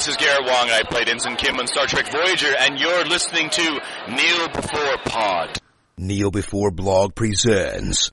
[0.00, 3.04] this is Garrett Wang, and I played Ensign Kim on Star Trek Voyager, and you're
[3.04, 5.58] listening to Kneel Before Pod.
[5.98, 8.10] Kneel Before Blog presents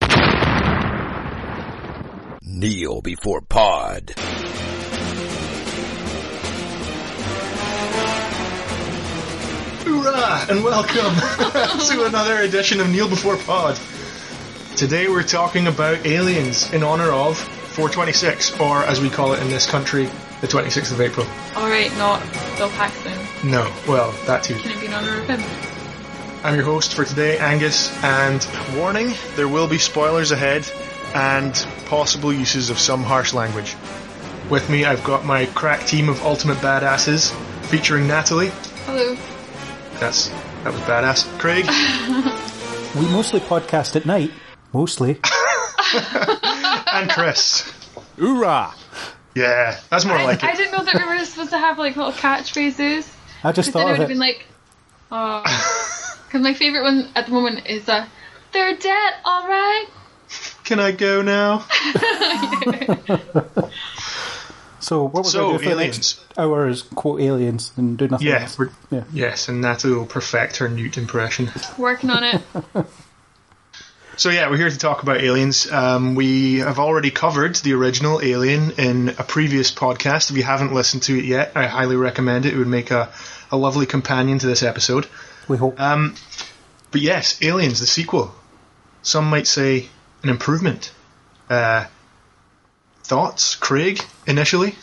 [2.42, 4.14] Kneel Before Pod.
[9.86, 11.16] Hoorah and welcome
[11.88, 13.80] to another edition of Kneel Before Pod.
[14.76, 19.48] Today we're talking about aliens in honor of 426, or as we call it in
[19.48, 20.10] this country,
[20.42, 21.26] the 26th of April.
[21.56, 22.22] Alright, not
[22.58, 23.18] Bill Paxton.
[23.50, 24.56] No, well, that too.
[24.56, 25.42] Can it be in honour of him?
[26.44, 30.70] I'm your host for today, Angus, and warning, there will be spoilers ahead
[31.16, 31.54] and
[31.88, 33.76] possible uses of some harsh language.
[34.50, 37.34] With me, I've got my crack team of ultimate badasses,
[37.66, 38.52] featuring Natalie.
[38.86, 39.16] Hello.
[40.00, 40.30] That's
[40.64, 41.26] that was badass.
[41.40, 41.66] Craig
[42.96, 44.32] We mostly podcast at night.
[44.74, 45.20] Mostly.
[46.94, 47.72] and Chris.
[48.18, 48.74] Hoorah!
[49.38, 50.58] Yeah, that's more I, like I it.
[50.58, 53.12] didn't know that we were supposed to have like little catchphrases.
[53.44, 54.46] I just Because then thought it would have been like,
[55.12, 55.44] oh.
[56.28, 58.06] Because my favourite one at the moment is, uh,
[58.54, 59.88] they're dead, alright?
[60.64, 61.66] Can I go now?
[64.80, 66.16] So what we're So, going do aliens.
[66.16, 68.58] the next hour is quote aliens and do nothing Yeah, else.
[68.90, 69.04] Yeah.
[69.12, 71.52] yes, and Natalie will perfect her Newt impression.
[71.78, 72.42] Working on it.
[74.18, 75.72] So yeah, we're here to talk about aliens.
[75.72, 80.32] Um, we have already covered the original Alien in a previous podcast.
[80.32, 82.56] If you haven't listened to it yet, I highly recommend it.
[82.56, 83.14] It would make a,
[83.52, 85.06] a lovely companion to this episode.
[85.48, 85.80] We hope.
[85.80, 86.16] Um,
[86.90, 88.34] but yes, Aliens, the sequel.
[89.04, 89.88] Some might say
[90.24, 90.92] an improvement.
[91.48, 91.86] Uh,
[93.04, 94.78] thoughts, Craig, initially?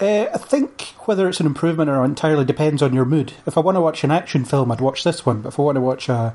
[0.00, 3.32] Uh, I think whether it's an improvement or entirely depends on your mood.
[3.46, 5.42] If I want to watch an action film, I'd watch this one.
[5.42, 6.34] But if I want to watch a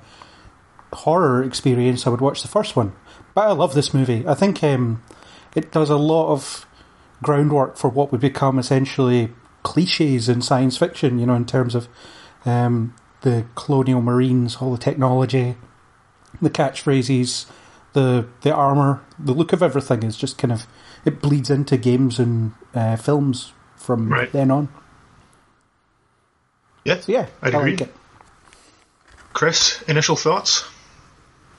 [0.93, 2.93] horror experience, I would watch the first one.
[3.33, 4.25] But I love this movie.
[4.27, 5.01] I think um,
[5.55, 6.65] it does a lot of
[7.23, 9.31] groundwork for what would become essentially
[9.63, 11.19] cliches in science fiction.
[11.19, 11.87] You know, in terms of
[12.45, 15.55] um, the colonial marines, all the technology,
[16.41, 17.45] the catchphrases,
[17.93, 20.65] the the armor, the look of everything is just kind of
[21.05, 24.31] it bleeds into games and uh, films from Right.
[24.31, 24.69] then on.
[26.83, 27.71] Yeah, So yeah, I'd I agree.
[27.71, 27.93] like it.
[29.33, 30.65] Chris, initial thoughts?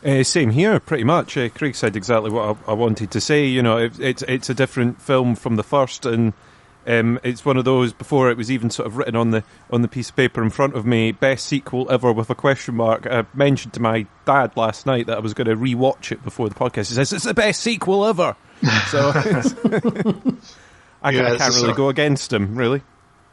[0.04, 1.36] Uh, same here, pretty much.
[1.36, 3.46] Uh, Craig said exactly what I, I wanted to say.
[3.46, 6.32] You know, it, it's it's a different film from the first, and
[6.86, 9.82] um, it's one of those before it was even sort of written on the on
[9.82, 11.12] the piece of paper in front of me.
[11.12, 13.06] Best sequel ever with a question mark.
[13.06, 16.48] I mentioned to my dad last night that I was going to rewatch it before
[16.48, 16.88] the podcast.
[16.88, 18.34] He says it's the best sequel ever.
[18.88, 19.10] So
[21.02, 22.82] I, Yeah, I can't really sort- go against him, really.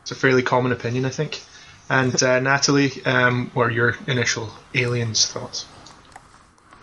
[0.02, 1.42] It's a fairly common opinion, I think.
[1.88, 5.68] And uh, Natalie, um, what are your initial Aliens thoughts?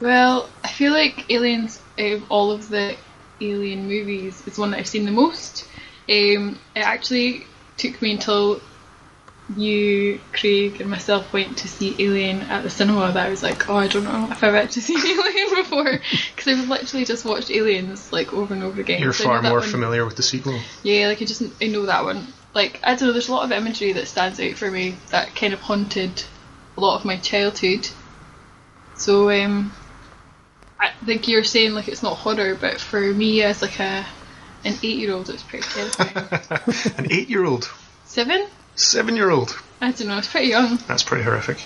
[0.01, 2.97] Well, I feel like Aliens, out of all of the
[3.41, 5.65] Alien movies, is one that I've seen the most.
[6.09, 7.47] Um, it actually
[7.77, 8.61] took me until
[9.55, 13.69] you, Craig, and myself went to see Alien at the cinema that I was like,
[13.69, 16.01] oh, I don't know if I've actually seen Alien before.
[16.35, 19.01] Because I've literally just watched Aliens like over and over again.
[19.01, 20.59] You're So far more one- familiar with the sequel.
[20.83, 22.27] Yeah, like I just I know that one.
[22.55, 25.35] Like I don't know, there's a lot of imagery that stands out for me that
[25.37, 26.23] kind of haunted
[26.77, 27.89] a lot of my childhood.
[28.95, 29.73] So um,
[30.79, 34.05] I think you're saying like it's not horror, but for me as like a
[34.65, 36.95] an eight year old, it's pretty terrifying.
[36.99, 37.71] An eight year old,
[38.05, 38.47] Seven?
[38.75, 39.57] seven year old.
[39.81, 40.19] I don't know.
[40.19, 40.77] It's pretty young.
[40.89, 41.59] That's pretty horrific.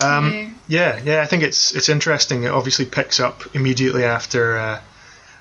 [0.00, 0.50] Um, Yeah.
[0.68, 2.44] yeah, yeah, I think it's it's interesting.
[2.44, 4.80] It obviously picks up immediately after uh,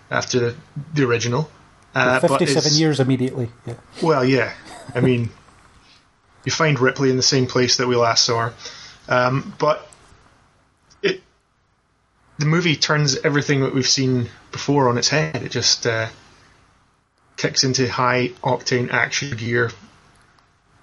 [0.09, 0.56] after the,
[0.95, 1.50] the original.
[1.94, 3.50] Uh, Fifty-seven years immediately.
[3.66, 3.75] Yeah.
[4.01, 4.53] Well, yeah.
[4.95, 5.29] I mean,
[6.45, 8.53] you find Ripley in the same place that we last saw her,
[9.09, 9.88] um, but it
[12.39, 15.37] the movie turns everything that we've seen before on its head.
[15.43, 16.07] It just uh,
[17.35, 19.71] kicks into high octane action gear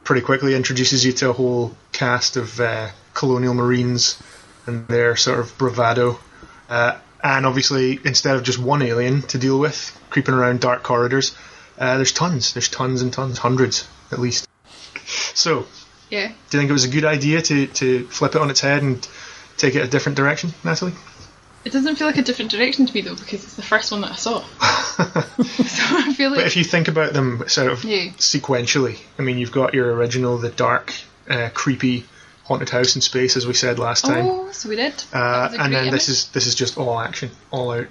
[0.03, 0.55] pretty quickly.
[0.55, 4.21] Introduces you to a whole cast of uh, colonial marines
[4.67, 6.19] and their sort of bravado.
[6.69, 11.37] Uh, and obviously, instead of just one alien to deal with creeping around dark corridors,
[11.79, 12.53] uh, there's tons.
[12.53, 14.47] There's tons and tons, hundreds at least.
[15.35, 15.67] So,
[16.11, 16.29] Yeah.
[16.29, 18.83] do you think it was a good idea to, to flip it on its head
[18.83, 19.07] and
[19.57, 20.93] take it a different direction, Natalie?
[21.65, 24.03] It doesn't feel like a different direction to me though because it's the first one
[24.03, 24.41] that I saw.
[24.59, 28.11] so I feel like But if you think about them sort of Yeah.
[28.19, 30.93] sequentially, I mean, you've got your original, the dark,
[31.29, 32.05] uh, creepy
[32.45, 34.93] haunted house in space, as we said last time, Oh, so we did.
[35.13, 37.87] Uh, and great then this is this is just all action, all out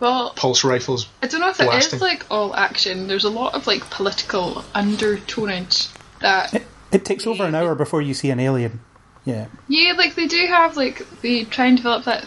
[0.00, 1.06] well, pulse rifles.
[1.22, 1.96] I don't know if it blasting.
[1.96, 3.06] is like all action.
[3.08, 5.88] There's a lot of like political undertonage
[6.20, 8.80] that It, it takes over an hour before you see an alien.
[9.24, 9.46] Yeah.
[9.68, 12.24] yeah, like they do have like they try and develop that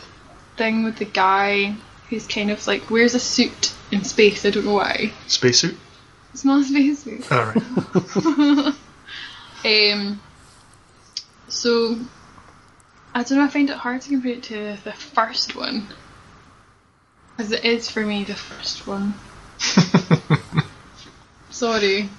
[0.60, 1.76] thing with the guy
[2.10, 4.46] who's kind of like wears a suit in space.
[4.46, 5.12] I don't know why.
[5.26, 5.78] Spacesuit.
[6.34, 7.32] It's not a spacesuit.
[7.32, 8.76] All right.
[9.66, 10.22] Um,
[11.50, 12.00] so,
[13.14, 15.88] I don't know, I find it hard to compare it to the first one.
[17.38, 19.16] As it is for me, the first one.
[21.50, 22.10] Sorry.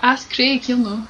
[0.00, 1.06] Ask Craig, he'll know.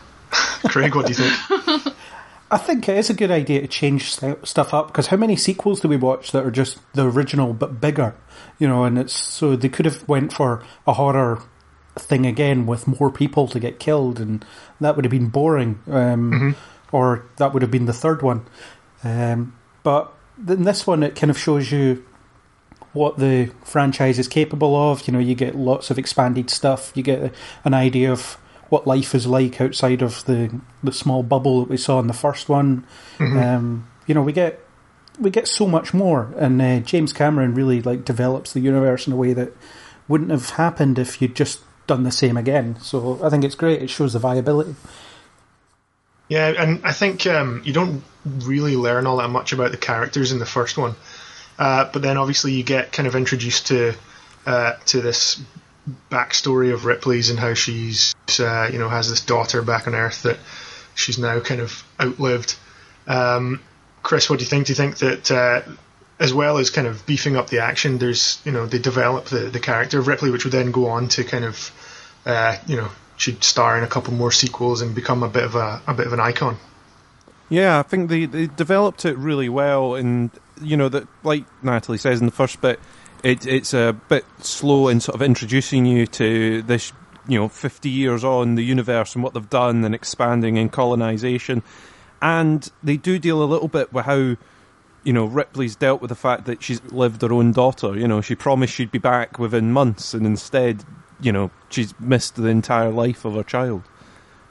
[0.68, 1.94] Craig, what do you think?
[2.50, 5.36] I think it is a good idea to change st- stuff up because how many
[5.36, 8.14] sequels do we watch that are just the original but bigger?
[8.58, 11.42] You know, and it's so they could have went for a horror
[11.96, 14.44] thing again with more people to get killed, and
[14.80, 15.80] that would have been boring.
[15.86, 16.54] Um,
[16.90, 18.46] Or that would have been the third one.
[19.04, 20.10] Um, but
[20.48, 22.02] in this one, it kind of shows you
[22.94, 25.06] what the franchise is capable of.
[25.06, 26.92] You know, you get lots of expanded stuff.
[26.94, 27.34] You get
[27.64, 31.76] an idea of what life is like outside of the the small bubble that we
[31.76, 32.84] saw in the first one.
[33.20, 34.60] Um, you know, we get
[35.18, 39.12] we get so much more, and uh, James Cameron really like develops the universe in
[39.12, 39.52] a way that
[40.06, 42.78] wouldn't have happened if you'd just done the same again.
[42.80, 43.82] So I think it's great.
[43.82, 44.74] It shows the viability.
[46.28, 50.30] Yeah, and I think um, you don't really learn all that much about the characters
[50.30, 50.94] in the first one,
[51.58, 53.94] uh, but then obviously you get kind of introduced to
[54.46, 55.40] uh, to this
[56.10, 60.22] backstory of Ripley's and how she's uh, you know has this daughter back on Earth
[60.22, 60.38] that
[60.94, 62.56] she's now kind of outlived.
[63.06, 63.60] Um,
[64.02, 64.66] Chris, what do you think?
[64.66, 65.62] Do you think that uh,
[66.20, 69.50] as well as kind of beefing up the action, there's you know they develop the
[69.50, 71.72] the character of Ripley, which would then go on to kind of
[72.26, 75.54] uh, you know she'd star in a couple more sequels and become a bit of
[75.54, 76.56] a a bit of an icon.
[77.50, 80.30] Yeah, I think they, they developed it really well, and
[80.60, 82.78] you know that, like Natalie says in the first bit,
[83.22, 86.92] it, it's a bit slow in sort of introducing you to this,
[87.26, 91.62] you know, fifty years on the universe and what they've done and expanding and colonization,
[92.22, 94.36] and they do deal a little bit with how,
[95.04, 97.96] you know, Ripley's dealt with the fact that she's lived her own daughter.
[97.96, 100.84] You know, she promised she'd be back within months, and instead,
[101.20, 103.82] you know, she's missed the entire life of her child.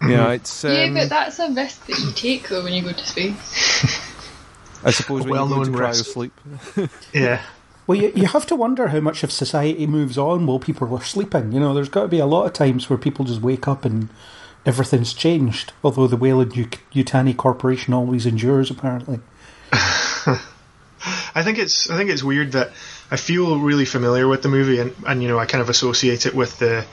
[0.02, 2.92] Yeah, it's um, yeah, but that's a risk that you take though when you go
[2.92, 4.00] to space.
[4.84, 6.06] I suppose when you go well-known to risk.
[6.06, 6.42] cryo sleep.
[7.14, 7.42] Yeah.
[7.88, 11.02] Well, you, you have to wonder how much of society moves on while people are
[11.02, 11.54] sleeping.
[11.54, 13.86] You know, there's got to be a lot of times where people just wake up
[13.86, 14.10] and
[14.66, 15.72] everything's changed.
[15.84, 19.22] Although the Weyland Ut- Yutani Corporation always endures, apparently.
[19.72, 22.72] I think it's I think it's weird that
[23.10, 26.26] I feel really familiar with the movie and, and you know I kind of associate
[26.26, 26.86] it with the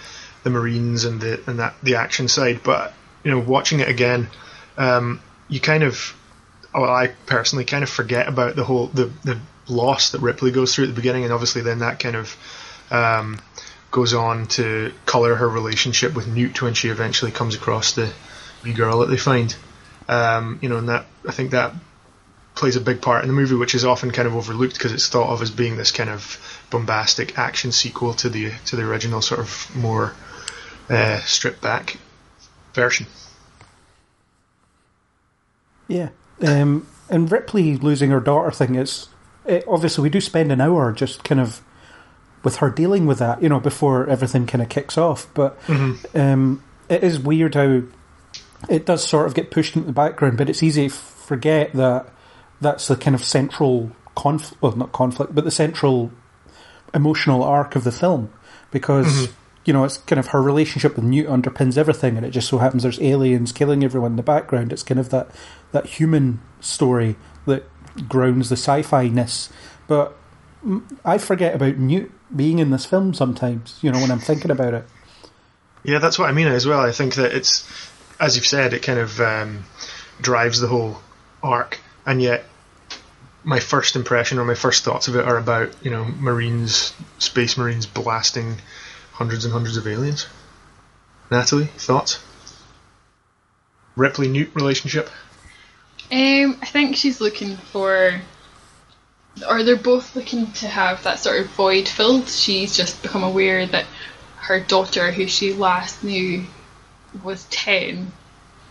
[0.43, 2.95] the Marines and the and that the action side, but
[3.25, 4.29] you know watching it again,
[4.77, 6.15] um, you kind of
[6.75, 10.75] well I personally kind of forget about the whole the the loss that Ripley goes
[10.75, 12.37] through at the beginning, and obviously then that kind of
[12.91, 13.41] um,
[13.91, 18.13] goes on to color her relationship with Newt when she eventually comes across the
[18.63, 19.55] wee girl that they find.
[20.09, 21.73] Um, you know, and that I think that
[22.55, 25.09] plays a big part in the movie, which is often kind of overlooked because it's
[25.09, 26.39] thought of as being this kind of
[26.71, 30.15] bombastic action sequel to the to the original sort of more
[30.89, 31.97] uh, stripped back
[32.75, 33.07] version.
[35.89, 36.11] Yeah.
[36.41, 39.09] Um, and Ripley losing her daughter thing is
[39.47, 41.63] it, obviously we do spend an hour just kind of
[42.43, 45.27] with her dealing with that, you know, before everything kind of kicks off.
[45.35, 46.19] But mm-hmm.
[46.19, 47.83] um, it is weird how
[48.69, 52.07] it does sort of get pushed into the background, but it's easy to forget that
[52.61, 56.13] that's the kind of central conflict, well, not conflict, but the central
[56.93, 58.33] emotional arc of the film
[58.71, 59.07] because.
[59.07, 59.33] Mm-hmm.
[59.67, 62.59] You know, it's kind of her relationship with Newt underpins everything, and it just so
[62.59, 64.75] happens there's aliens killing everyone in the background.
[64.75, 65.31] It's kind of that
[65.73, 67.17] that human story
[68.09, 69.51] grounds the sci-fi ness.
[69.87, 70.17] But
[71.05, 73.79] I forget about Newt being in this film sometimes.
[73.83, 74.85] You know, when I'm thinking about it.
[75.85, 76.81] Yeah, that's what I mean as well.
[76.81, 77.69] I think that it's,
[78.19, 79.65] as you've said, it kind of um,
[80.21, 80.99] drives the whole
[81.43, 82.45] arc, and yet
[83.45, 87.59] my first impression or my first thoughts of it are about you know Marines, space
[87.59, 88.57] Marines blasting
[89.13, 90.27] hundreds and hundreds of aliens.
[91.31, 92.23] Natalie, thoughts?
[93.97, 95.09] Ripley Newt relationship?
[96.15, 98.21] Um, I think she's looking for,
[99.49, 102.29] or they're both looking to have that sort of void filled.
[102.29, 103.87] She's just become aware that
[104.37, 106.45] her daughter, who she last knew,
[107.25, 108.13] was 10,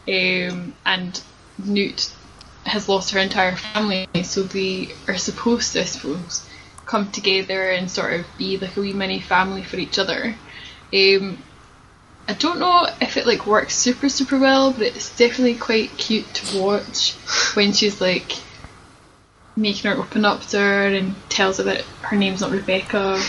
[0.07, 1.21] um, and
[1.57, 2.15] Newt
[2.65, 6.47] has lost her entire family, so they are supposed to, I suppose,
[6.85, 10.33] come together and sort of be like a wee mini family for each other.
[10.93, 11.43] Um,
[12.27, 16.32] I don't know if it like works super super well, but it's definitely quite cute
[16.36, 17.13] to watch
[17.56, 18.32] when she's like
[19.56, 23.22] making her open up to her and tells her that her name's not Rebecca.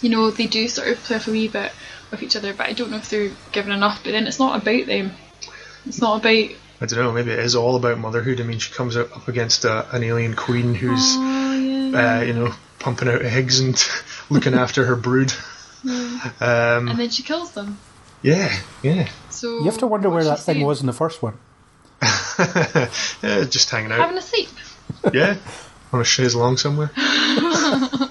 [0.00, 1.72] You know, they do sort of play off a wee bit
[2.10, 4.02] with each other, but I don't know if they're given enough.
[4.02, 5.12] But then it's not about them.
[5.86, 7.12] It's not about I don't know.
[7.12, 8.40] Maybe it is all about motherhood.
[8.40, 12.18] I mean, she comes up up against a, an alien queen who's, oh yeah.
[12.18, 13.82] uh, you know, pumping out eggs and
[14.30, 15.32] looking after her brood.
[15.84, 17.78] Um, and then she kills them.
[18.22, 19.08] Yeah, yeah.
[19.30, 20.66] So You have to wonder where that thing saying?
[20.66, 21.38] was in the first one.
[22.02, 23.98] yeah, just hanging out.
[24.00, 24.48] Having a sleep.
[25.12, 25.36] Yeah,
[25.92, 26.90] on a chaise long somewhere.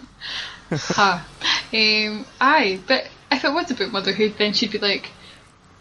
[0.71, 1.25] Ha.
[1.73, 5.09] Um, aye, but if it was about motherhood, then she'd be like,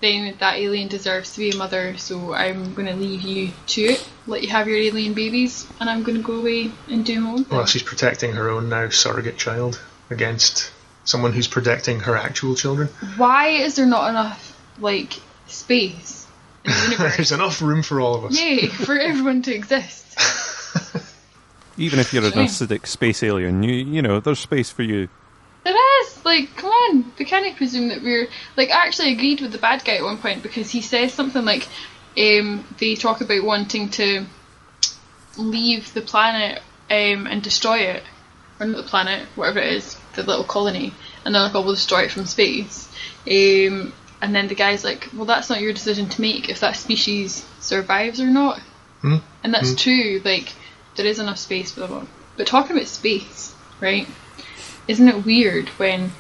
[0.01, 3.83] then that alien deserves to be a mother, so I'm going to leave you to
[3.83, 7.21] it, let you have your alien babies, and I'm going to go away and do
[7.21, 7.57] my own thing.
[7.59, 10.71] Well, she's protecting her own now surrogate child against
[11.09, 12.89] someone who's protecting her actual children.
[13.17, 15.15] Why is there not enough, like,
[15.47, 16.27] space
[16.65, 17.17] in the universe?
[17.17, 18.41] There's enough room for all of us.
[18.41, 20.05] Yay, for everyone to exist.
[21.79, 22.51] Even if you're an Strange.
[22.51, 25.09] acidic space alien, you you know there's space for you.
[25.65, 27.13] There is, like, come on.
[27.17, 28.71] They can't presume that we're like.
[28.71, 31.69] I actually agreed with the bad guy at one point because he says something like,
[32.19, 34.27] um, they talk about wanting to
[35.37, 36.61] leave the planet
[36.91, 38.03] um, and destroy it,
[38.59, 40.93] or not the planet, whatever it is, the little colony,
[41.25, 42.89] and they're like, "Oh, we'll destroy it from space."
[43.27, 46.77] Um, and then the guy's like, "Well, that's not your decision to make if that
[46.77, 48.61] species survives or not."
[49.01, 49.17] Hmm?
[49.45, 50.21] And that's true.
[50.25, 50.53] Like,
[50.97, 52.09] there is enough space for them all.
[52.37, 54.09] But talking about space, right?
[54.89, 56.13] Isn't it weird when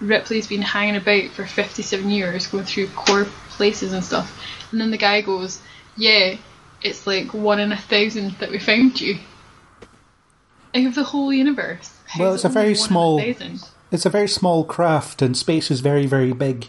[0.00, 4.40] Ripley's been hanging about for 57 years, going through core places and stuff,
[4.70, 5.60] and then the guy goes,
[5.96, 6.36] "Yeah,
[6.82, 9.18] it's like one in a thousand that we found you."
[10.74, 11.97] Out of the whole universe.
[12.08, 12.82] How's Well, it's a very only one
[13.28, 13.60] in small-
[13.90, 16.66] It's a very small craft, and space is very, very big.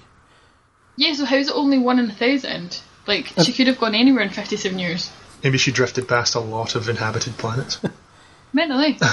[0.96, 2.79] Yeah, so how's it only one in a thousand?
[3.08, 5.12] Like, Uh, she could have gone anywhere in 57 years.
[5.43, 7.79] Maybe she drifted past a lot of inhabited planets.
[8.53, 8.98] Mentally.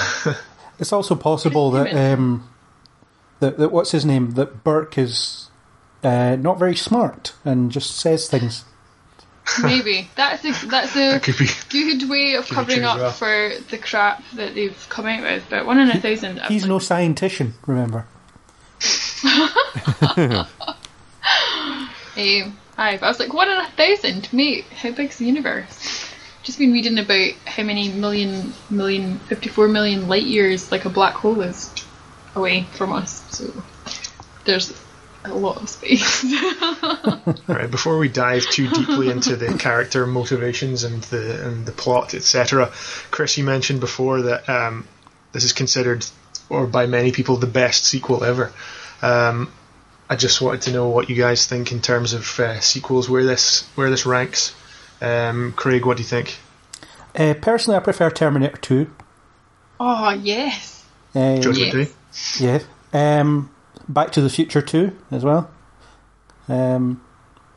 [0.79, 2.47] It's also possible that um,
[3.39, 5.49] that, that what's his name that Burke is
[6.03, 8.63] uh, not very smart and just says things.
[9.63, 10.09] Maybe.
[10.15, 11.47] That's a, that's a That could be.
[11.69, 13.11] good way of Could covering up well.
[13.11, 15.45] for the crap that they've come out with.
[15.49, 16.39] But one in a thousand.
[16.39, 18.05] I'm He's like, no scientician, remember?
[19.35, 20.47] Um,
[22.17, 24.65] aye, but I was like, one in a thousand, mate.
[24.65, 26.05] How big's the universe?
[26.43, 31.13] Just been reading about how many million, million, 54 million light years like a black
[31.15, 31.73] hole is
[32.35, 33.23] away from us.
[33.35, 33.51] So
[34.45, 34.71] there's
[35.29, 36.23] a lot of space.
[36.83, 41.71] All right, before we dive too deeply into the character motivations and the and the
[41.71, 42.71] plot, etc.,
[43.11, 44.87] Chris, you mentioned before that um,
[45.31, 46.05] this is considered,
[46.49, 48.51] or by many people, the best sequel ever.
[49.01, 49.51] Um,
[50.09, 53.25] I just wanted to know what you guys think in terms of uh, sequels, where
[53.25, 54.55] this where this ranks.
[55.01, 56.37] Um, Craig, what do you think?
[57.15, 58.89] Uh, personally, I prefer Terminator 2.
[59.79, 60.85] oh, yes.
[61.15, 62.37] Uh, Judgment Yes.
[62.39, 62.61] Day.
[62.93, 63.19] yeah.
[63.19, 63.49] Um,
[63.89, 65.49] Back to the Future 2 as well.
[66.47, 67.01] Um,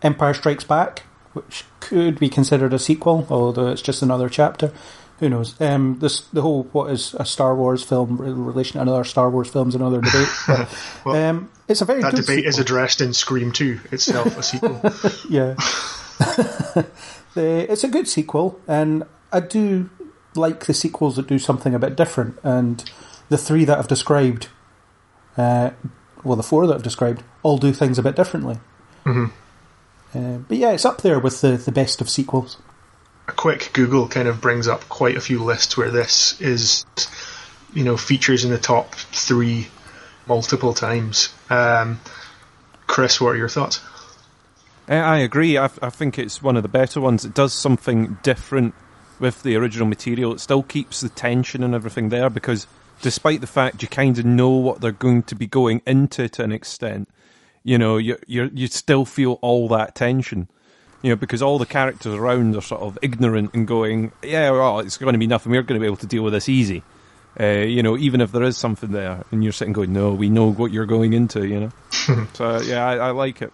[0.03, 4.73] Empire Strikes Back, which could be considered a sequel, although it's just another chapter.
[5.19, 5.61] Who knows?
[5.61, 9.29] Um, this the whole what is a Star Wars film in relation to another Star
[9.29, 10.29] Wars film is another debate.
[10.47, 14.39] But, Well, um, it's a very That good debate is addressed in Scream 2 itself,
[14.39, 14.81] a sequel.
[15.29, 15.55] yeah.
[17.35, 19.91] the, it's a good sequel, and I do
[20.35, 22.39] like the sequels that do something a bit different.
[22.43, 22.83] And
[23.29, 24.49] the three that I've described,
[25.37, 25.71] uh,
[26.25, 28.59] well, the four that I've described, all do things a bit differently.
[29.05, 29.27] Mm-hmm.
[30.19, 32.59] Uh, but yeah, it's up there with the, the best of sequels.
[33.31, 36.85] a quick Google kind of brings up quite a few lists where this is,
[37.73, 39.69] you know, features in the top three
[40.27, 41.31] multiple times.
[41.49, 42.01] Um,
[42.87, 43.81] Chris, what are your thoughts?
[44.89, 45.57] I, I agree.
[45.57, 47.25] I, I think it's one of the better ones.
[47.25, 48.75] It does something different
[49.21, 50.33] with the original material.
[50.33, 52.67] It still keeps the tension and everything there because,
[53.03, 56.43] despite the fact you kind of know what they're going to be going into to
[56.43, 57.09] an extent,
[57.63, 60.49] you know, you you you still feel all that tension.
[61.03, 64.81] You know, because all the characters around are sort of ignorant and going, yeah, well,
[64.81, 65.51] it's going to be nothing.
[65.51, 66.83] We're going to be able to deal with this easy.
[67.39, 70.29] Uh, you know, even if there is something there, and you're sitting going, no, we
[70.29, 71.47] know what you're going into.
[71.47, 73.53] You know, so yeah, I, I like it.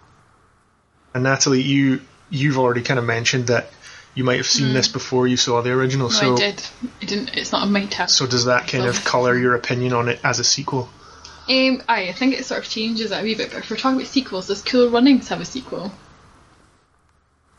[1.13, 3.69] And Natalie, you you've already kind of mentioned that
[4.17, 6.07] you might have seen this before you saw the original.
[6.07, 6.63] No, so I did.
[7.01, 7.37] I didn't.
[7.37, 8.09] It's not a might have.
[8.09, 10.89] so does that kind of colour your opinion on it as a sequel?
[11.47, 13.51] Um, aye, I think it sort of changes it a wee bit.
[13.51, 15.91] But if we're talking about sequels, does Cool Runnings have a sequel?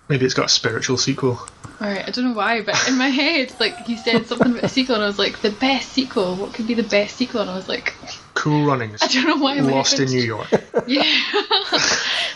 [0.08, 1.38] Maybe it's got a spiritual sequel.
[1.80, 4.68] Alright, I don't know why, but in my head, like you said something about a
[4.68, 6.34] sequel, and I was like, the best sequel.
[6.34, 7.42] What could be the best sequel?
[7.42, 7.94] And I was like,
[8.34, 9.00] Cool Runnings.
[9.02, 9.60] I don't know why.
[9.60, 10.48] My Lost in New York.
[10.86, 11.02] Yeah,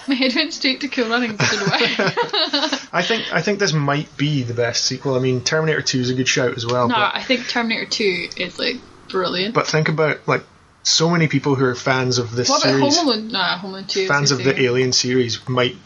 [0.09, 1.37] my head went straight to Cool Runnings.
[1.38, 2.78] I don't know why.
[2.92, 5.14] I think I think this might be the best sequel.
[5.14, 6.88] I mean, Terminator Two is a good shout as well.
[6.88, 8.76] no, but, I think Terminator Two is like
[9.09, 9.54] brilliant.
[9.54, 10.44] but think about like
[10.82, 12.97] so many people who are fans of this what about series.
[12.97, 13.28] Home Alone?
[13.28, 14.09] Nah, Home Alone Two.
[14.09, 14.61] Fans of the.
[14.61, 15.76] Alien series might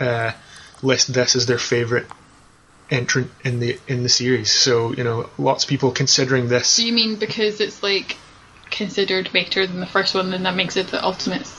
[0.00, 0.32] uh,
[0.82, 2.06] list this as their favorite
[2.90, 4.50] entrant in the in the series.
[4.52, 6.76] So you know, lots of people considering this.
[6.76, 8.16] Do you mean because it's like
[8.70, 11.50] considered better than the first one, then that makes it the ultimate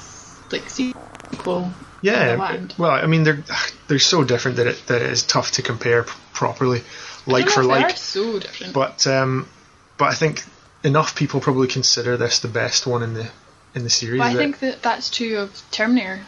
[0.52, 3.44] like sequel Yeah, well, I mean they're
[3.88, 6.84] they're so different that it that it is tough to compare p- properly,
[7.26, 7.86] like for like.
[7.86, 8.74] are so different.
[8.74, 9.48] But um,
[9.98, 10.44] but I think
[10.84, 13.30] enough people probably consider this the best one in the
[13.74, 14.20] in the series.
[14.20, 16.22] But I that- think that that's true of Terminator.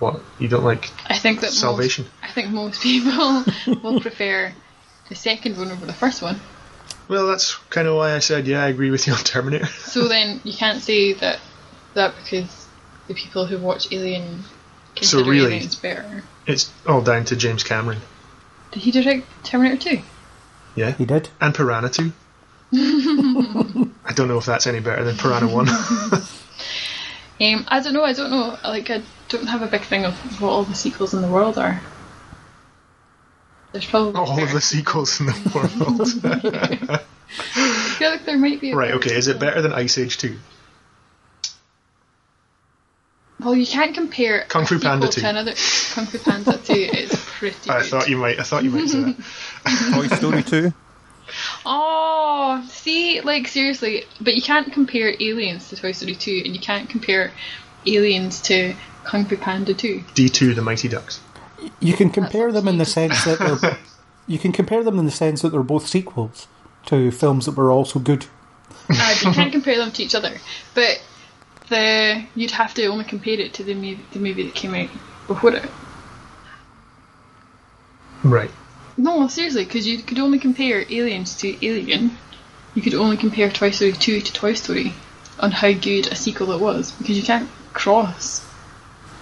[0.00, 2.04] what you don't like I think that Salvation.
[2.04, 3.44] Most, I think most people
[3.82, 4.52] will prefer
[5.08, 6.40] the second one over the first one.
[7.06, 9.66] Well, that's kind of why I said yeah, I agree with you on Terminator.
[9.66, 11.38] So then you can't say that
[11.94, 12.66] that because
[13.06, 14.42] the people who watch Alien
[14.96, 16.22] consider really- Aliens better.
[16.46, 18.00] it's all down to James Cameron.
[18.72, 20.02] Did he direct Terminator 2?
[20.76, 21.28] Yeah, He did.
[21.40, 22.12] and Piranha 2.
[24.04, 25.68] I don't know if that's any better than Piranha 1.
[27.40, 28.04] Um, I don't know.
[28.04, 28.56] I don't know.
[28.62, 31.58] Like, I don't have a big thing of what all the sequels in the world
[31.58, 31.80] are.
[33.72, 36.08] There's probably all of the sequels in the world.
[36.94, 36.98] I
[37.98, 38.70] feel like there might be.
[38.70, 40.36] A right, okay, is it better than Ice Age 2?
[43.44, 45.26] Well, you can't compare Kung a Fu sequel Panda to 2.
[45.26, 45.52] another.
[45.92, 47.70] Kung Fu Panda 2 is pretty.
[47.70, 47.90] I good.
[47.90, 49.92] thought you might I thought you might say that.
[49.94, 50.72] Toy Story 2.
[51.66, 56.60] Oh, see, like seriously, but you can't compare Aliens to Toy Story 2, and you
[56.60, 57.32] can't compare
[57.86, 58.74] Aliens to
[59.04, 60.00] Kung Fu Panda 2.
[60.14, 61.20] D2 The Mighty Ducks.
[61.80, 63.78] You can compare That's them in the sense that they're.
[64.26, 66.46] you can compare them in the sense that they're both sequels
[66.86, 68.26] to films that were also good.
[68.90, 70.36] Uh, you can't compare them to each other.
[70.74, 71.02] But
[71.68, 74.88] the you'd have to only compare it to the movie, the movie that came out
[75.26, 75.70] before it.
[78.22, 78.50] Right.
[78.96, 82.16] No, seriously, because you could only compare Aliens to Alien.
[82.74, 84.92] You could only compare Toy Story 2 to Toy Story
[85.38, 88.44] on how good a sequel it was, because you can't cross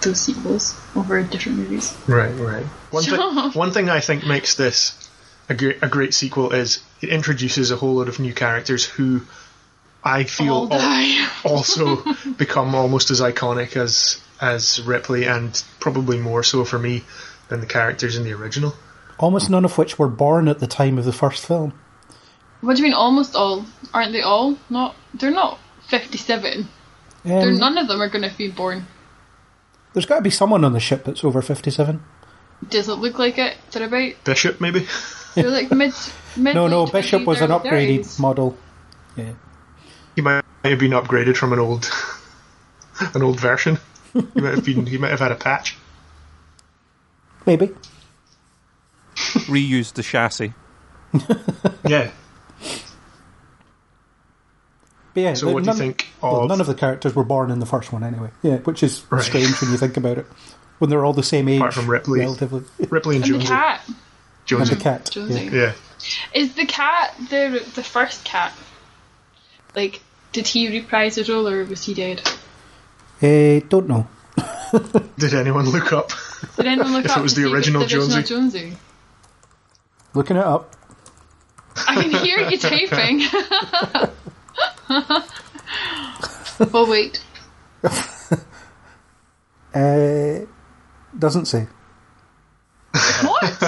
[0.01, 1.95] those sequels over different movies.
[2.07, 2.65] Right, right.
[2.91, 3.19] One, thing,
[3.53, 5.09] one thing I think makes this
[5.49, 9.21] a great, a great sequel is it introduces a whole lot of new characters who
[10.03, 12.03] I feel All al- also
[12.37, 17.03] become almost as iconic as as Ripley, and probably more so for me
[17.47, 18.73] than the characters in the original.
[19.17, 21.73] Almost none of which were born at the time of the first film.
[22.61, 22.93] What do you mean?
[22.93, 23.65] Almost all?
[23.93, 24.57] Aren't they all?
[24.69, 24.95] Not.
[25.13, 26.67] They're not fifty-seven.
[27.25, 28.85] Um, none of them are going to be born.
[29.93, 32.03] there's got to be someone on the ship that's over 57.
[32.69, 33.55] Does it look like it?
[33.71, 34.21] They're about.
[34.25, 34.87] Bishop, maybe.
[35.35, 35.93] They're like mid.
[36.35, 38.19] mid No, no, Bishop was an upgraded 30s.
[38.19, 38.57] model.
[39.15, 39.33] Yeah.
[40.15, 41.89] He might have been upgraded from an old
[43.13, 43.79] an old version.
[44.13, 44.85] He might have been.
[44.85, 45.75] He might have had a patch.
[47.45, 47.71] Maybe.
[49.15, 50.53] Reused the chassis.
[51.85, 52.11] Yeah.
[55.13, 57.13] But yeah, So the- what do you none, think well, of- none of the characters
[57.15, 58.29] were born in the first one anyway.
[58.41, 59.21] Yeah, which is Right.
[59.21, 60.25] strange when you think about it.
[60.79, 62.19] When they're all the same age, Apart from Ripley.
[62.21, 62.63] relatively.
[62.89, 63.47] Ripley and And the Jonesy.
[63.53, 63.81] cat.
[64.51, 65.09] and the cat.
[65.11, 65.43] Jonesy.
[65.45, 65.51] Yeah.
[65.51, 65.71] Yeah.
[66.33, 68.53] Is the cat the the first cat?
[69.75, 72.21] Like, did he reprise his role or was he dead?
[73.21, 74.07] Eh, don't know.
[75.17, 76.11] Did anyone look up?
[76.57, 78.23] Did anyone look If up it was the original the original Jonesy.
[78.23, 78.77] Jonesy?
[80.13, 80.75] Looking it up.
[81.87, 83.21] I can hear you typing.
[86.73, 87.21] oh wait.
[89.73, 90.45] Uh,
[91.17, 91.67] doesn't say.
[93.23, 93.59] What?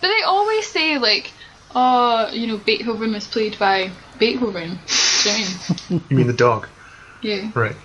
[0.00, 1.30] Do they always say like,
[1.74, 4.78] oh, you know, Beethoven was played by Beethoven?
[5.22, 5.44] Do you know
[5.88, 6.26] what I mean?
[6.26, 6.68] The dog?
[7.22, 7.50] Yeah.
[7.54, 7.76] Right.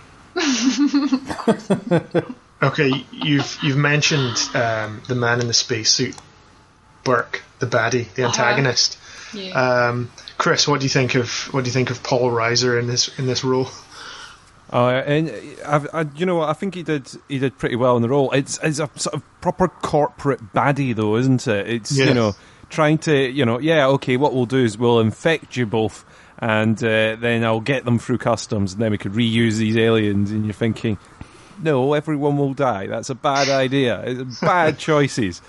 [2.62, 6.16] okay, you've you've mentioned um, the man in the spacesuit,
[7.04, 8.98] Burke, the baddie, the antagonist.
[9.34, 9.52] Yeah.
[9.90, 12.88] Um, Chris, what do you think of what do you think of Paul Reiser in
[12.88, 13.68] this in this role?
[14.72, 15.30] Uh, and
[15.66, 16.50] I, I, you know what?
[16.50, 17.08] I think he did.
[17.28, 18.32] He did pretty well in the role.
[18.32, 21.70] It's, it's a sort of proper corporate baddie, though, isn't it?
[21.70, 22.06] It's Yeah.
[22.06, 22.36] you know
[22.70, 24.18] trying to you know yeah okay.
[24.18, 26.04] What we'll do is we'll infect you both,
[26.44, 30.30] and uh, then I'll get them through customs, and then we could reuse these aliens.
[30.30, 30.98] And you're thinking,
[31.62, 32.88] no, everyone will die.
[32.88, 34.04] That's a bad idea.
[34.06, 35.42] It's bad choices.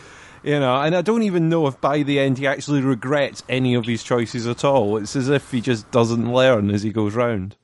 [0.45, 3.75] You know, and I don't even know if by the end he actually regrets any
[3.75, 4.97] of his choices at all.
[4.99, 7.57] It's as if he just doesn't learn as he goes round.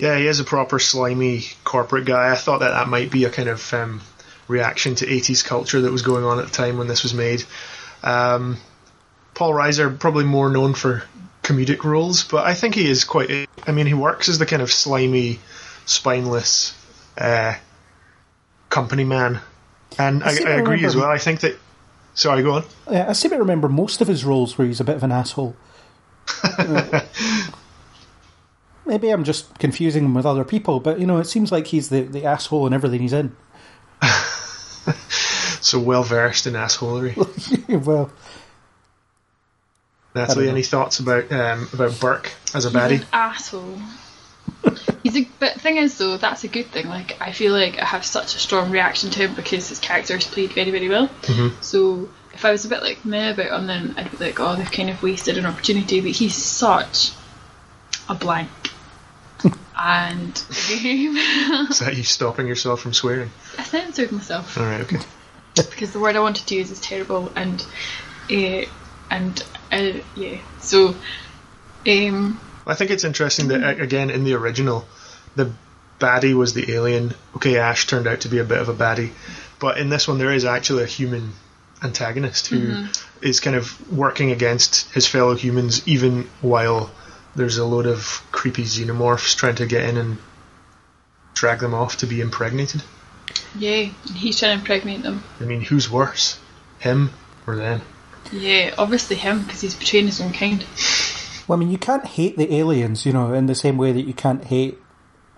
[0.00, 2.32] Yeah, he is a proper slimy corporate guy.
[2.32, 4.00] I thought that that might be a kind of um,
[4.48, 7.44] reaction to 80s culture that was going on at the time when this was made.
[8.02, 8.56] Um,
[9.36, 11.04] Paul Reiser, probably more known for
[11.42, 13.48] comedic roles, but I think he is quite.
[13.66, 15.38] I mean, he works as the kind of slimy,
[15.84, 16.74] spineless
[17.16, 17.54] uh,
[18.70, 19.40] company man.
[19.98, 21.08] And I, I I agree as well.
[21.08, 21.56] I think that.
[22.14, 22.64] Sorry, go on.
[22.90, 25.12] Yeah, I seem to remember most of his roles where he's a bit of an
[25.12, 25.54] asshole.
[28.86, 31.90] Maybe I'm just confusing him with other people, but you know, it seems like he's
[31.90, 33.36] the, the asshole in everything he's in.
[35.66, 37.16] So well versed in assholery.
[37.86, 38.12] well,
[40.16, 40.52] Natalie, know.
[40.52, 43.00] any thoughts about um, about Burke as a He's baddie?
[43.00, 43.78] an asshole.
[45.02, 46.88] He's a but thing is though that's a good thing.
[46.88, 50.16] Like I feel like I have such a strong reaction to him because his character
[50.16, 51.08] is played very very well.
[51.60, 54.56] So if I was a bit like meh about him, then I'd be like, oh,
[54.56, 56.00] they've kind of wasted an opportunity.
[56.00, 57.12] But he's such
[58.08, 58.50] a blank.
[59.78, 60.30] and
[61.70, 63.30] Is that you stopping yourself from swearing?
[63.58, 64.98] I censored myself All right, okay.
[65.54, 67.64] because the word I wanted to use is terrible and
[68.30, 68.62] uh,
[69.10, 70.38] and uh, yeah.
[70.60, 70.94] So
[71.86, 74.86] um, I think it's interesting that again in the original,
[75.34, 75.52] the
[75.98, 77.14] baddie was the alien.
[77.36, 79.12] Okay, Ash turned out to be a bit of a baddie,
[79.58, 81.32] but in this one there is actually a human
[81.82, 82.86] antagonist who
[83.20, 86.90] is kind of working against his fellow humans, even while
[87.34, 90.18] there's a load of creepy xenomorphs trying to get in and
[91.34, 92.82] drag them off to be impregnated.
[93.58, 95.22] yeah, he's trying to impregnate them.
[95.38, 96.38] I mean, who's worse,
[96.78, 97.10] him
[97.46, 97.82] or them?
[98.32, 100.64] Yeah, obviously him because he's betraying his own kind.
[101.48, 104.02] Well, I mean, you can't hate the aliens, you know, in the same way that
[104.02, 104.78] you can't hate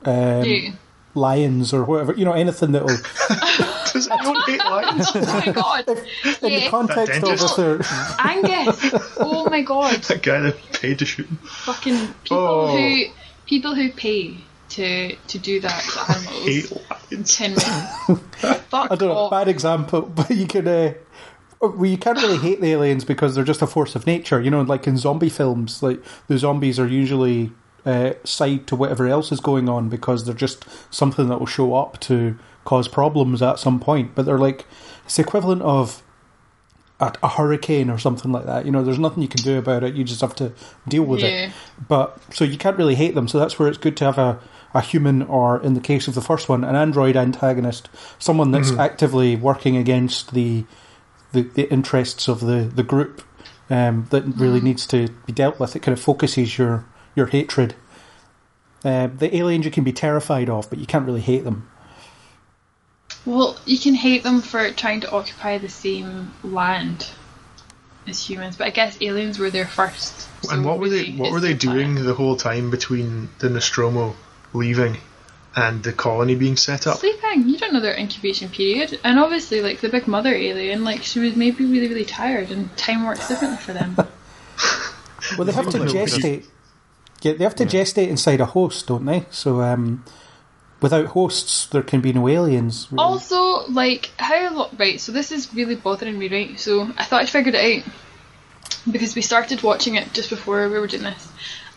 [0.04, 0.70] um, Yeah.
[1.14, 2.14] lions or whatever.
[2.14, 2.96] You know, anything that will,
[3.92, 5.10] Does anyone hate lions?
[5.14, 5.88] Oh my god.
[5.88, 5.96] in
[6.40, 6.70] the Yeah.
[6.70, 7.50] context of dentist.
[7.50, 7.80] if they're,
[8.20, 8.94] Angus.
[9.18, 9.96] Oh my god.
[10.04, 11.26] that guy that paid to shoot.
[11.66, 12.76] Fucking people Oh.
[12.76, 13.04] who
[13.46, 14.36] people who pay
[14.70, 16.72] to to do that to animals Hate
[17.10, 17.36] lions.
[17.36, 19.30] can fuck I don't know, off.
[19.30, 20.68] bad example, but you can.
[20.68, 20.92] Uh,
[21.60, 24.40] well, you can't really hate the aliens because they're just a force of nature.
[24.40, 27.52] You know, like in zombie films, like the zombies are usually
[27.84, 31.74] uh, side to whatever else is going on because they're just something that will show
[31.74, 34.14] up to cause problems at some point.
[34.14, 34.66] But they're like
[35.04, 36.02] it's the equivalent of
[37.00, 38.66] a, a hurricane or something like that.
[38.66, 39.94] You know, there's nothing you can do about it.
[39.94, 40.52] You just have to
[40.86, 41.28] deal with Yeah.
[41.46, 41.52] it.
[41.88, 43.26] But so you can't really hate them.
[43.28, 44.38] So that's where it's good to have a,
[44.74, 48.72] a human, or in the case of the first one, an android antagonist, someone that's
[48.72, 50.64] actively working against the
[51.32, 53.22] the, the interests of the the group
[53.70, 55.76] um, that really needs to be dealt with.
[55.76, 57.74] It kind of focuses your your hatred.
[58.84, 61.68] Uh, the aliens you can be terrified of, but you can't really hate them.
[63.26, 67.10] Well, you can hate them for trying to occupy the same land
[68.06, 70.28] as humans, but I guess aliens were there first.
[70.42, 71.12] so and what were they?
[71.12, 71.94] What were they their planet.
[71.94, 74.14] doing the whole time between the Nostromo
[74.54, 74.96] leaving
[75.58, 76.98] and the colony being set up?
[76.98, 77.48] Sleeping.
[77.48, 81.18] You don't know their incubation period, and obviously, like the big mother alien, like she
[81.20, 83.96] was maybe really, really tired, and time works differently for them.
[85.36, 86.46] Well, they have to gestate.
[87.22, 89.26] Yeah, they have to gestate inside a host, don't they?
[89.30, 90.04] So, um,
[90.80, 92.86] without hosts, there can be no aliens.
[92.90, 93.02] really.
[93.04, 95.00] Also, like, how lo- right?
[95.00, 96.58] So this is really bothering me, right?
[96.58, 97.92] So I thought I figured it out
[98.90, 101.28] because we started watching it just before we were doing this,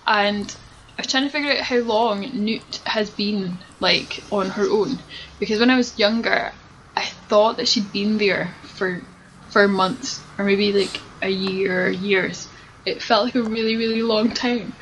[0.07, 0.55] and
[1.01, 4.99] I was trying to figure out how long Newt has been like on her own.
[5.39, 6.51] Because when I was younger,
[6.95, 9.01] I thought that she'd been there for
[9.49, 12.47] for months or maybe like a year, or years.
[12.85, 14.73] It felt like a really, really long time.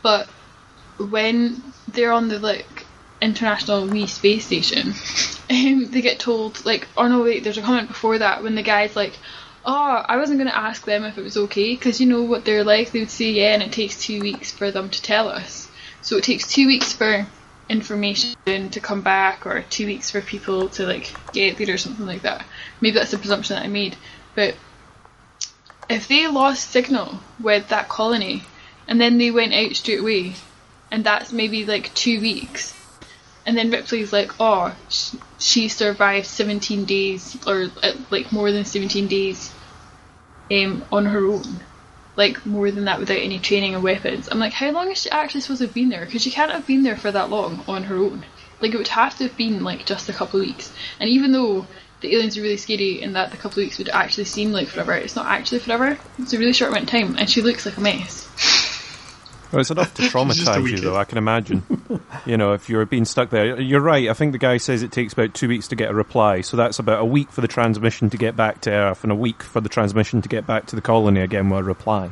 [0.00, 0.28] But
[0.96, 2.86] when they're on the like
[3.20, 4.94] international wee space station,
[5.50, 8.62] um, they get told like, oh no, wait, there's a comment before that when the
[8.62, 9.18] guy's like,
[9.64, 12.44] oh, I wasn't going to ask them if it was okay because you know what
[12.44, 12.92] they're like.
[12.92, 15.63] They would say yeah, and it takes two weeks for them to tell us.
[16.04, 17.26] So it takes two weeks for
[17.68, 22.04] information to come back, or two weeks for people to like get there, or something
[22.06, 22.44] like that.
[22.80, 23.96] Maybe that's a presumption that I made,
[24.34, 24.54] but
[25.88, 28.42] if they lost signal with that colony
[28.86, 30.34] and then they went out straight away,
[30.90, 32.74] and that's maybe like two weeks,
[33.46, 38.66] and then Ripley's like, oh, sh- she survived 17 days, or uh, like more than
[38.66, 39.50] 17 days
[40.50, 41.60] um, on her own.
[42.16, 44.28] Like more than that without any training or weapons.
[44.30, 46.04] I'm like, how long is she actually supposed to have been there?
[46.04, 48.24] Because she can't have been there for that long on her own.
[48.60, 50.72] Like it would have to have been like just a couple of weeks.
[51.00, 51.66] And even though
[52.00, 54.68] the aliens are really scary and that the couple of weeks would actually seem like
[54.68, 55.98] forever, it's not actually forever.
[56.18, 58.28] It's a really short amount of time, and she looks like a mess.
[59.54, 60.96] Well, it's enough to traumatise you, though.
[60.96, 61.62] I can imagine.
[62.26, 64.08] you know, if you're being stuck there, you're right.
[64.08, 66.56] I think the guy says it takes about two weeks to get a reply, so
[66.56, 69.42] that's about a week for the transmission to get back to Earth, and a week
[69.42, 72.10] for the transmission to get back to the colony again with a reply.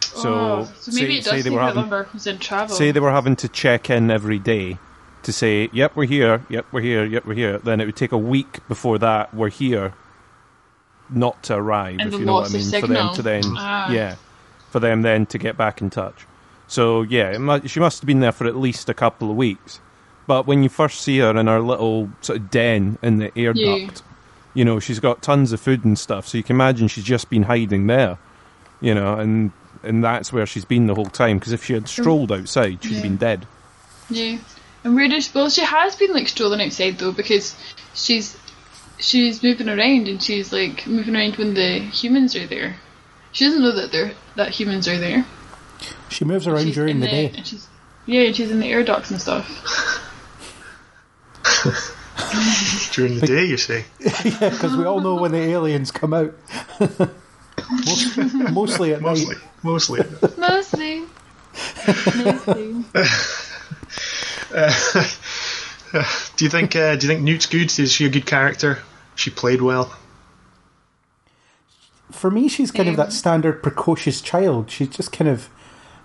[0.00, 2.38] So, oh, so maybe say, it does say they seem were how having, longer in
[2.38, 2.74] travel.
[2.74, 4.78] say they were having to check in every day
[5.22, 6.44] to say, "Yep, we're here.
[6.48, 7.04] Yep, we're here.
[7.04, 9.92] Yep, we're here." Then it would take a week before that we're here,
[11.10, 11.98] not to arrive.
[12.00, 13.90] And if the you know what I mean, for them to then, Ah.
[13.92, 14.16] yeah,
[14.70, 16.26] for them then to get back in touch.
[16.68, 19.80] So yeah, mu- she must have been there for at least a couple of weeks.
[20.26, 23.52] But when you first see her in her little sort of den in the air
[23.54, 23.86] Yeah.
[23.86, 24.02] duct,
[24.54, 26.28] you know she's got tons of food and stuff.
[26.28, 28.18] So you can imagine she's just been hiding there,
[28.80, 29.50] you know, and
[29.82, 31.38] and that's where she's been the whole time.
[31.38, 31.88] Because if she had mm.
[31.88, 33.02] strolled outside, she'd Yeah.
[33.02, 33.46] been dead.
[34.10, 34.38] Yeah,
[34.84, 37.56] and where does well she has been like strolling outside though because
[37.94, 38.36] she's
[38.98, 42.76] she's moving around and she's like moving around when the humans are there.
[43.32, 45.24] She doesn't know that they're that humans are there.
[46.08, 47.32] She moves around She's during in the day.
[47.36, 47.66] and she's
[48.06, 49.46] Yeah, she's in the air ducts and stuff.
[52.92, 53.84] During the day, you say.
[54.00, 56.34] yeah, because we all know when the aliens come out.
[56.80, 58.16] Most-
[58.52, 59.34] Mostly at Mostly.
[59.36, 59.44] night.
[59.62, 60.00] Mostly.
[60.36, 61.02] Mostly.
[62.16, 62.84] Mostly.
[66.36, 66.76] do you think?
[66.76, 67.76] Uh, do you think Newt's good?
[67.78, 68.80] Is she a good character?
[69.14, 69.96] She played well.
[72.10, 74.70] For me, she's kind of that standard precocious child.
[74.70, 75.48] She's just kind of,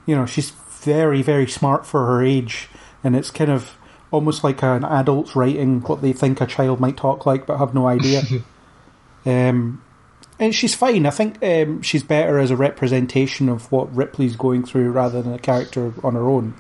[0.06, 2.70] you know, she's very, very smart for her age,
[3.04, 3.78] and it's kind of
[4.12, 7.74] almost like an adult's writing what they think a child might talk like, but have
[7.74, 8.22] no idea.
[9.26, 9.82] um,
[10.40, 11.06] and she's fine.
[11.06, 15.34] I think um, she's better as a representation of what Ripley's going through rather than
[15.34, 16.54] a character on her own.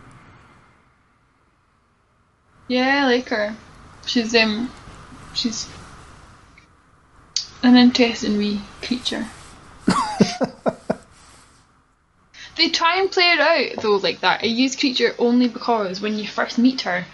[2.67, 3.55] Yeah, I like her.
[4.05, 4.71] She's um,
[5.33, 5.69] she's
[7.61, 9.27] an interesting wee creature.
[12.83, 14.43] try and play it out though like that.
[14.43, 17.05] I use creature only because when you first meet her,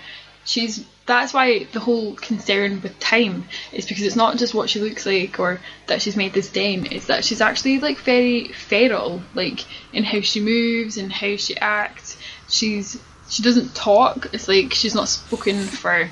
[0.43, 4.79] she's that's why the whole concern with time is because it's not just what she
[4.79, 9.21] looks like or that she's made this den, it's that she's actually like very feral,
[9.33, 12.17] like in how she moves and how she acts.
[12.47, 14.33] She's she doesn't talk.
[14.33, 16.09] It's like she's not spoken for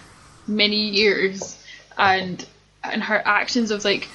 [0.47, 1.57] many years,
[1.97, 2.45] and
[2.83, 4.07] and her actions of like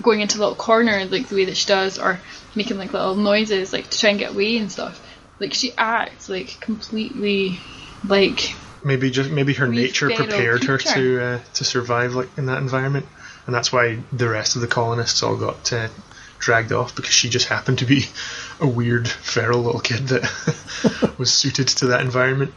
[0.00, 2.20] going into a little corner like the way that she does, or
[2.54, 5.00] making like little noises like to try and get away and stuff.
[5.38, 7.58] Like she acts like completely
[8.06, 12.58] like Maybe just maybe her nature prepared her to uh, to survive like in that
[12.58, 13.06] environment,
[13.46, 15.88] and that's why the rest of the colonists all got uh,
[16.40, 18.06] dragged off because she just happened to be
[18.60, 22.52] a weird feral little kid that was suited to that environment.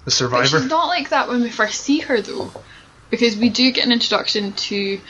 [0.00, 0.60] The But survivor.
[0.60, 2.52] she's not like that when we first see her though,
[3.10, 5.00] because we do get an introduction to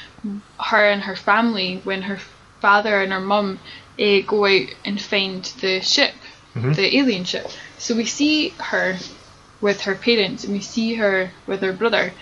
[0.58, 2.18] her and her family when her
[2.60, 3.58] father and her mum
[3.98, 6.12] uh, go out and find the ship,
[6.54, 7.46] the alien ship.
[7.78, 8.96] So we see her
[9.60, 12.12] with her parents and we see her with her brother,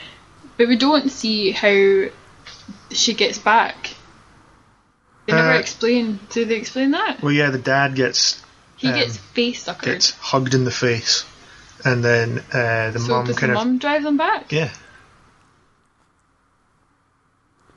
[0.57, 2.07] but we don't see how
[2.91, 3.95] she gets back.
[5.27, 6.19] They never Uh, explain.
[6.31, 7.23] Do they explain that?
[7.23, 8.43] Well, yeah, the dad gets
[8.77, 9.83] He um, gets face suckered.
[9.85, 11.25] gets hugged in the face,
[11.85, 14.51] and then uh, the so mum does the kind of mum drive them back?
[14.53, 14.71] yeah.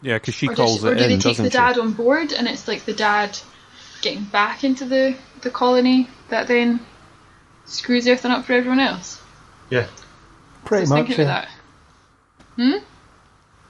[0.01, 1.57] Yeah, because she or calls does, or it do in, they take doesn't the she?
[1.57, 3.37] dad on board and it's like the dad
[4.01, 6.79] getting back into the, the colony that then
[7.65, 9.21] screws everything up for everyone else?
[9.69, 9.87] Yeah,
[10.65, 11.39] Pretty Just much, thinking yeah.
[11.41, 11.49] of that.
[12.55, 12.85] Hmm?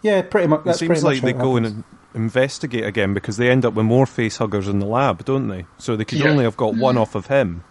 [0.02, 0.66] Yeah, pretty much.
[0.66, 1.74] It seems like much they how it go happens.
[1.76, 5.48] and investigate again because they end up with more face huggers in the lab, don't
[5.48, 5.66] they?
[5.78, 6.30] So they could Yeah.
[6.30, 7.02] only have got one mm-hmm.
[7.02, 7.64] off of him.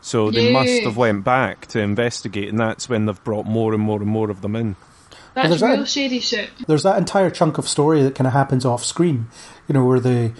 [0.00, 3.82] So they must have went back to investigate, and that's when they've brought more and
[3.82, 4.76] more and more of them in.
[5.34, 6.50] That's there's that- real shady shit.
[6.66, 9.28] there's that entire chunk of story that kind of happens off screen.
[9.68, 10.32] You know, where the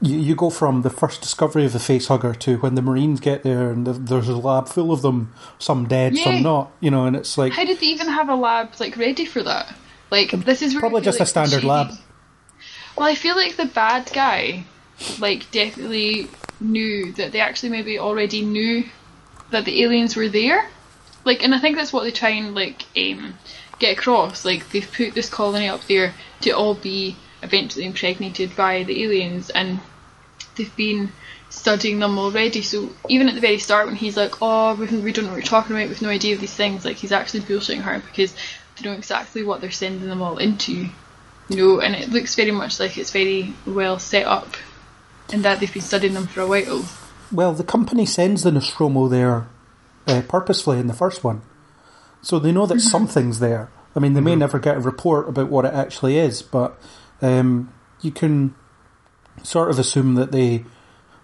[0.00, 3.18] you, you go from the first discovery of the face hugger to when the Marines
[3.20, 6.24] get there and the, there's a lab full of them, some dead, Yeah.
[6.24, 6.70] some not.
[6.80, 9.42] You know, and it's like How did they even have a lab like ready for
[9.42, 9.74] that?
[10.10, 11.90] Like this is probably just a standard lab.
[12.96, 14.64] Well, I feel like the bad guy,
[15.20, 18.84] like, definitely knew that they actually maybe already knew
[19.50, 20.68] that the aliens were there.
[21.24, 23.34] Like, and I think that's what they try and like um,
[23.78, 24.44] get across.
[24.44, 29.50] Like, they've put this colony up there to all be eventually impregnated by the aliens,
[29.50, 29.80] and
[30.56, 31.12] they've been
[31.50, 32.62] studying them already.
[32.62, 35.42] So even at the very start, when he's like, "Oh, we, don't know what you're
[35.42, 35.88] talking about.
[35.88, 38.34] We've no idea of these things," like he's actually bullshitting her because
[38.76, 40.88] they know exactly what they're sending them all into
[41.48, 44.56] you know, and it looks very much like it's very well set up,
[45.32, 46.86] and that they've been studying them for a while.
[47.32, 49.48] Well, the company sends the Nostromo there
[50.06, 51.42] uh, purposefully in the first one,
[52.22, 53.70] so they know that something's there.
[53.96, 56.78] I mean, they may never get a report about what it actually is, but
[57.20, 58.54] um, you can
[59.42, 60.64] sort of assume that they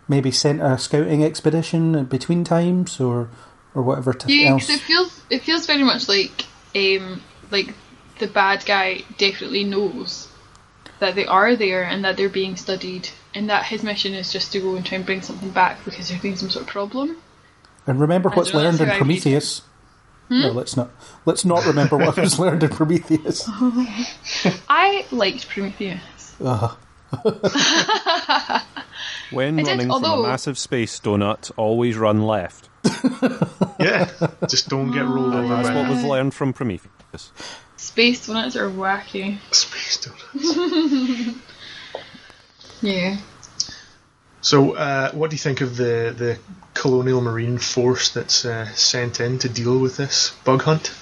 [0.09, 3.30] maybe sent a scouting expedition between times, or
[3.74, 4.66] or whatever t- Yeah, else.
[4.66, 7.74] because it feels it feels very much like um like
[8.18, 10.28] the bad guy definitely knows
[11.00, 14.52] that they are there and that they're being studied, and that his mission is just
[14.52, 17.16] to go and try and bring something back because there's been some sort of problem.
[17.87, 19.61] And remember what's learned in Prometheus.
[19.61, 19.73] I read
[20.30, 20.34] it.
[20.34, 20.52] Prometheus.
[20.52, 20.90] No, let's not.
[21.24, 23.48] Let's not remember what was learned in Prometheus.
[24.46, 26.34] Oh, I liked Prometheus.
[26.40, 26.74] Uh-huh.
[27.24, 28.62] Ugh.
[29.30, 32.68] When I did, running from a massive space donut, always run left.
[33.80, 34.10] yeah.
[34.48, 37.32] Just don't get rolled oh, over That's what a was learned from Prometheus.
[37.76, 39.38] Space donuts are wacky.
[39.52, 41.38] space donuts.
[42.82, 43.16] Yeah.
[44.44, 46.38] So, uh, what do you think of the the
[46.74, 50.92] colonial marine force that's uh, sent in to deal with this bug hunt?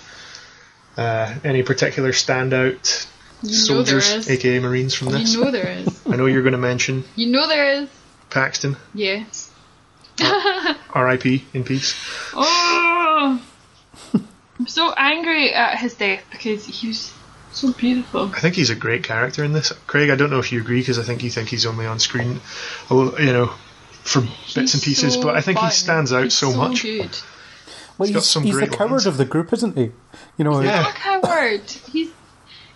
[0.97, 3.07] Uh, any particular standout
[3.43, 5.35] You soldiers, aka marines from this?
[5.35, 5.89] You know there is.
[6.07, 7.89] I know you're going to mention You know there is.
[8.31, 9.25] Paxton, Yeah.
[10.95, 11.45] R.I.P.
[11.53, 11.95] in peace.
[12.35, 13.43] Oh,
[14.59, 17.13] I'm so angry at his death because he was
[17.53, 18.31] so beautiful.
[18.35, 19.73] I think he's a great character in this.
[19.87, 21.99] Craig, I don't know if you agree because I think you think he's only on
[21.99, 22.41] screen,
[22.91, 23.47] a little- you know,
[24.05, 24.21] for
[24.55, 25.15] bits and pieces.
[25.15, 26.83] so but I think he stands out He's so, much.
[26.83, 27.17] Good.
[27.99, 29.07] Well, He's got he's, some he's the coward lines.
[29.07, 29.93] of the group, isn't he?
[30.39, 30.83] You know, Yeah.
[30.83, 31.71] Not a coward.
[31.93, 32.11] He's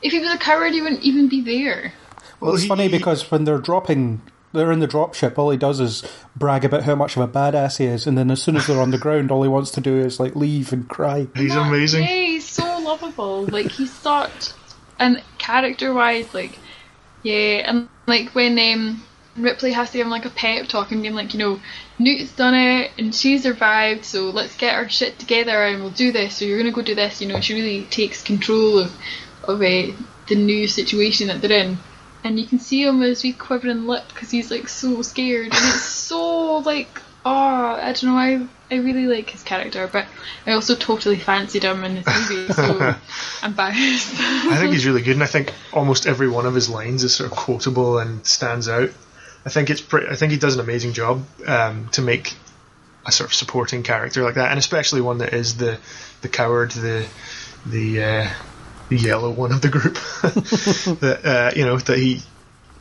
[0.02, 1.92] if he was a coward, he wouldn't even be there.
[2.38, 4.20] well, it's he- funny he- because when they're dropping,
[4.52, 5.36] they're in the dropship.
[5.38, 6.04] All he does is
[6.36, 8.80] brag about how much of a badass he is, and then as soon as they're
[8.80, 11.26] on the ground, all he wants to do is like leave and cry.
[11.34, 12.02] He's Not- amazing.
[12.04, 13.46] Yeah, he's so lovable.
[13.46, 14.50] Like he's such,
[14.98, 16.58] and character wise, like
[17.22, 19.02] yeah, and like when um,
[19.36, 21.60] Ripley has to give him like a pep talk and being like, you know,
[21.98, 26.12] Newt's done it and she survived, so let's get our shit together and we'll do
[26.12, 26.36] this.
[26.36, 27.20] So you're gonna go do this.
[27.20, 28.92] You know, she really takes control of
[29.44, 29.92] of uh,
[30.28, 31.78] the new situation that they're in.
[32.24, 35.54] And you can see him with his quivering lip because he's like so scared, and
[35.54, 40.06] it's so like oh I don't know I I really like his character, but
[40.44, 42.94] I also totally fancied him in this movie, so
[43.42, 44.14] I'm biased.
[44.18, 47.14] I think he's really good, and I think almost every one of his lines is
[47.14, 48.90] sort of quotable and stands out.
[49.44, 50.08] I think it's pretty.
[50.08, 52.34] I think he does an amazing job um, to make
[53.06, 55.78] a sort of supporting character like that, and especially one that is the
[56.22, 57.06] the coward, the
[57.64, 58.28] the uh,
[58.88, 59.94] the yellow one of the group.
[61.00, 62.20] that uh, you know that he,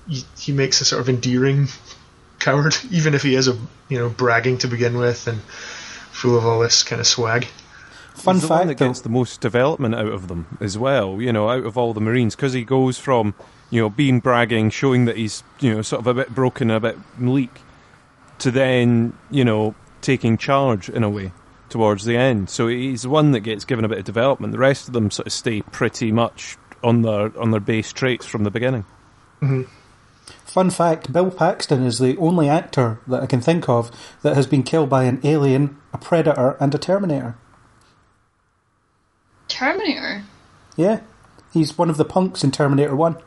[0.08, 1.68] he he makes a sort of endearing
[2.40, 5.42] coward, even if he is a you know bragging to begin with and
[6.16, 7.48] full of all this kind of swag.
[8.14, 11.22] Fun He's the one fact, that gets the most development out of them as well.
[11.22, 13.36] You know, out of all the Marines, because he goes from
[13.70, 16.80] you know being bragging, showing that he's you know sort of a bit broken, a
[16.80, 17.60] bit bleak,
[18.40, 21.34] to then you know taking charge in a way
[21.68, 22.50] towards the end.
[22.50, 24.54] So he's the one that gets given a bit of development.
[24.54, 28.26] The rest of them sort of stay pretty much on their on their base traits
[28.26, 28.86] from the beginning.
[29.42, 29.64] Mm-hmm.
[30.46, 34.48] Fun fact Bill Paxton is the only actor that I can think of that has
[34.48, 37.36] been killed by an alien, a predator, and a Terminator.
[39.48, 40.24] Terminator.
[40.78, 41.02] Yeah,
[41.52, 43.18] he's one of the punks in Terminator 1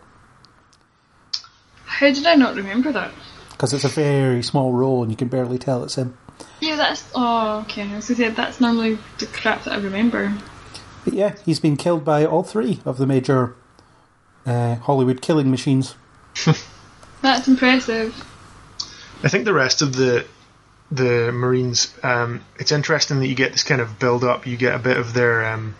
[1.84, 3.12] How did I not remember that?
[3.50, 6.16] because it's a very small role and you can barely tell it's him.
[6.60, 7.82] Yeah, that's oh okay.
[7.82, 10.32] I was gonna say that's normally the crap that I remember.
[11.04, 13.56] But yeah, he's been killed by all three of the major
[14.46, 15.96] uh, Hollywood killing machines.
[17.22, 18.14] That's impressive.
[19.22, 20.26] I think the rest of the
[20.90, 24.46] the Marines, um, it's interesting that you get this kind of build up.
[24.46, 25.74] You get a bit of their um,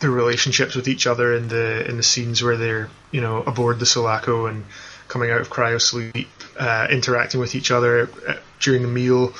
[0.00, 3.78] their relationships with each other in the in the scenes where they're you know aboard
[3.78, 4.64] the Sulaco and
[5.08, 9.34] coming out of cryo sleep, uh, interacting with each other uh, during the meal,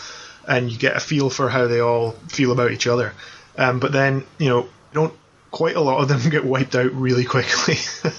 [0.47, 3.14] and you get a feel for how they all feel about each other.
[3.57, 5.14] Um, but then you know, don't
[5.51, 7.77] quite a lot of them get wiped out really quickly.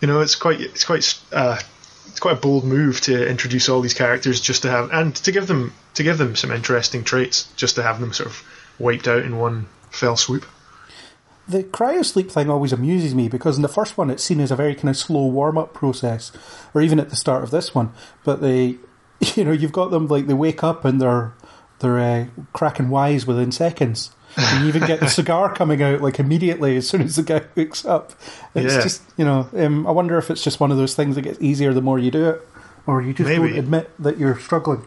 [0.00, 1.58] you know, it's quite it's quite uh,
[2.06, 5.32] it's quite a bold move to introduce all these characters just to have and to
[5.32, 8.42] give them to give them some interesting traits just to have them sort of
[8.78, 10.44] wiped out in one fell swoop.
[11.46, 14.56] The cryosleep thing always amuses me because in the first one it's seen as a
[14.56, 16.32] very kind of slow warm up process,
[16.72, 17.92] or even at the start of this one.
[18.24, 18.78] But they,
[19.34, 21.34] you know, you've got them like they wake up and they're
[21.80, 24.10] they're uh, cracking wise within seconds.
[24.36, 27.84] You even get the cigar coming out like immediately as soon as the guy wakes
[27.84, 28.12] up.
[28.54, 28.82] It's Yeah.
[28.82, 31.40] just you know, um, I wonder if it's just one of those things that gets
[31.40, 32.42] easier the more you do it,
[32.86, 33.48] or you just Maybe.
[33.50, 34.84] don't admit that you're struggling.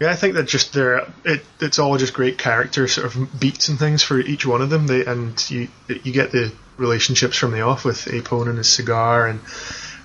[0.00, 3.68] Yeah, I think that just they're it, it's all just great character sort of beats
[3.68, 4.86] and things for each one of them.
[4.86, 9.26] They and you you get the relationships from the off with Apone and his cigar
[9.26, 9.40] and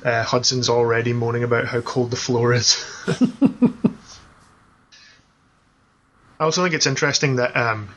[0.05, 2.81] uh, Hudson's already moaning about how cold the floor is.
[6.41, 7.89] I also think it's interesting that um,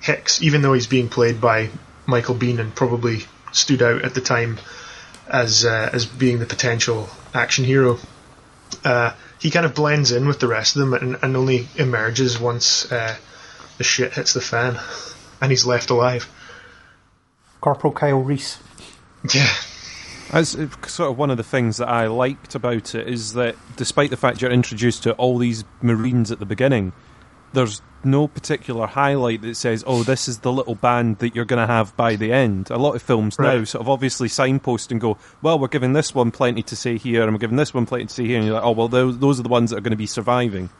[0.00, 1.70] Hicks, even though he's being played by
[2.06, 4.60] Michael Biehn and probably stood out at the time
[5.26, 7.98] as uh, as being the potential action hero,
[8.84, 12.38] uh, he kind of blends in with the rest of them and, and only emerges
[12.38, 13.16] once uh,
[13.76, 14.78] the shit hits the fan
[15.40, 16.30] and he's left alive.
[17.60, 18.58] Corporal Kyle Reese.
[19.34, 19.52] Yeah,
[20.30, 23.56] As uh, sort of one of the things that I liked about it is that
[23.74, 26.92] despite the fact you're introduced to all these Marines at the beginning,
[27.52, 31.66] there's no particular highlight that says, "Oh, this is the little band that you're going
[31.66, 35.00] to have by the end." A lot of films now sort of obviously signpost and
[35.00, 37.86] go, "Well, we're giving this one plenty to say here, and we're giving this one
[37.86, 39.78] plenty to say here," and you're like, "Oh, well, those, those are the ones that
[39.78, 40.70] are going to be surviving."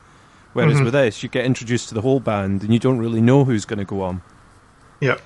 [0.53, 0.85] Whereas mm-hmm.
[0.85, 3.65] with this, you get introduced to the whole band, and you don't really know who's
[3.65, 4.23] going to go on.
[5.01, 5.19] yeah.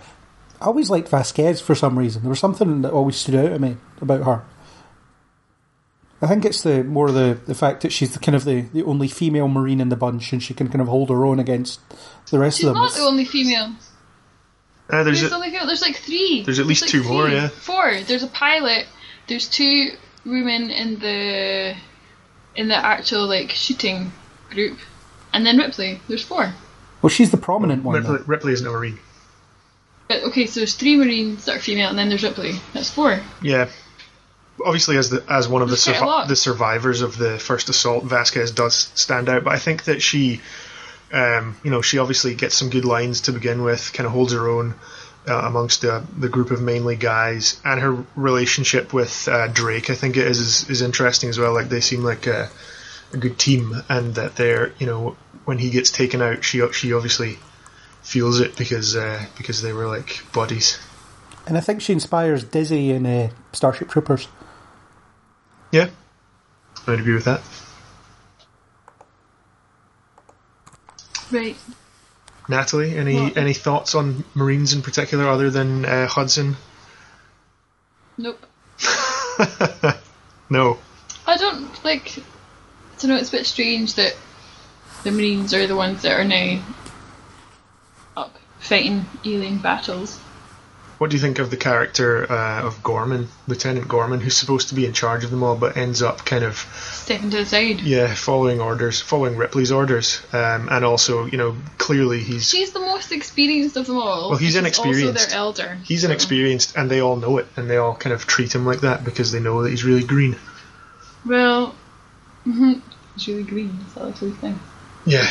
[0.61, 2.23] I always liked Vasquez for some reason.
[2.23, 4.45] There was something that always stood out to me about her.
[6.23, 8.85] I think it's the more the, the fact that she's the kind of the, the
[8.85, 11.81] only female marine in the bunch, and she can kind of hold her own against
[12.31, 12.85] the rest She's of them.
[12.85, 13.75] She's not the only female.
[14.89, 15.67] Uh, there's There's a, only female.
[15.67, 16.43] There's like three.
[16.45, 17.49] There's at least like two more, yeah.
[17.49, 18.01] Four.
[18.03, 18.87] There's a pilot.
[19.27, 19.91] There's two
[20.25, 21.75] women in the
[22.55, 24.13] in the actual like shooting
[24.51, 24.79] group,
[25.33, 26.01] and then Ripley.
[26.09, 26.53] There's four.
[27.01, 27.97] Well, she's the prominent one.
[27.97, 28.19] Ripley.
[28.27, 28.99] Ripley isn't a marine.
[30.09, 32.53] But, okay, so there's three Marines that are female, and then there's Ripley.
[32.75, 33.21] That's four.
[33.41, 33.71] Yeah.
[34.65, 36.25] Obviously, as the as one of the That's quite a lot.
[36.27, 39.45] survi- the survivors of the first assault, Vasquez does stand out.
[39.45, 40.41] But I think that she,
[41.13, 44.33] um, you know, she obviously gets some good lines to begin with, kind of holds
[44.33, 44.75] her own
[45.27, 49.95] uh, amongst the the group of mainly guys, and her relationship with uh, Drake, I
[49.95, 51.55] think it is, is is interesting as well.
[51.55, 52.51] Like they seem like a,
[53.13, 56.93] a good team, and that they're you know when he gets taken out, she she
[56.93, 57.39] obviously
[58.03, 60.79] feels it because uh, because they were like buddies.
[61.47, 64.29] And I think she inspires Dizzy in uh, Starship Troopers.
[65.73, 65.89] Yeah,
[66.87, 67.41] I'd agree with that.
[71.33, 71.57] Right.
[72.49, 76.57] Natalie, any any thoughts on Marines in particular other than uh, Hudson?
[78.17, 78.47] Nope.
[80.53, 80.79] No.
[81.27, 82.19] I don't like.
[82.19, 82.23] I
[82.99, 83.17] don't know.
[83.17, 84.15] It's a bit strange that
[85.03, 86.63] the Marines are the ones that are now
[88.15, 90.21] up fighting alien battles.
[91.03, 94.77] What do you think of the character uh, of Gorman, Lieutenant Gorman, who's supposed to
[94.77, 97.81] be in charge of them all, but ends up kind of Stepping to the side.
[97.81, 102.79] yeah following orders, following Ripley's orders, um, and also you know clearly he's She's the
[102.79, 104.31] most experienced of them all.
[104.31, 105.19] Well, he's inexperienced.
[105.19, 105.79] Also, their elder.
[105.83, 108.65] he's so- inexperienced, and they all know it, and they all kind of treat him
[108.65, 110.37] like that because they know that he's really green.
[111.27, 111.75] Well,
[112.47, 112.81] mhm,
[113.17, 113.77] he's really green.
[113.89, 114.57] Is that a thing?
[115.05, 115.29] Yeah.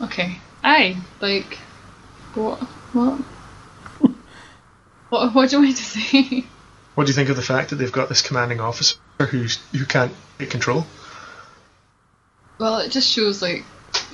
[0.00, 0.40] Okay.
[0.64, 0.96] Aye.
[1.20, 1.58] Like,
[2.34, 2.58] what?
[2.92, 3.20] What?
[5.14, 5.34] What?
[5.34, 6.44] What do you want me to say?
[6.94, 9.84] What do you think of the fact that they've got this commanding officer who's who
[9.84, 10.86] can't take control?
[12.58, 13.64] well, it just shows like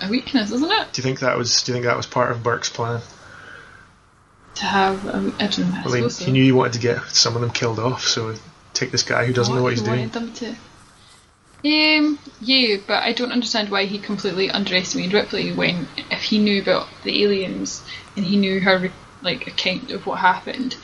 [0.00, 0.92] a weakness, isn't it?
[0.92, 3.00] Do you think that was Do you think that was part of Burke's plan?
[4.56, 5.66] To have a, I don't know.
[5.66, 6.24] Mean, suppose so.
[6.24, 8.34] he knew he wanted to get some of them killed off, so
[8.74, 10.08] take this guy who doesn't know what he's he doing.
[10.08, 10.54] them to.
[11.62, 16.62] Um, yeah, but I don't understand why he completely underestimated Ripley when, if he knew
[16.62, 17.84] about the aliens
[18.16, 18.90] and he knew her
[19.22, 20.76] like account of what happened,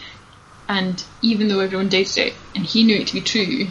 [0.69, 3.69] and even though everyone doubted it and he knew it to be true,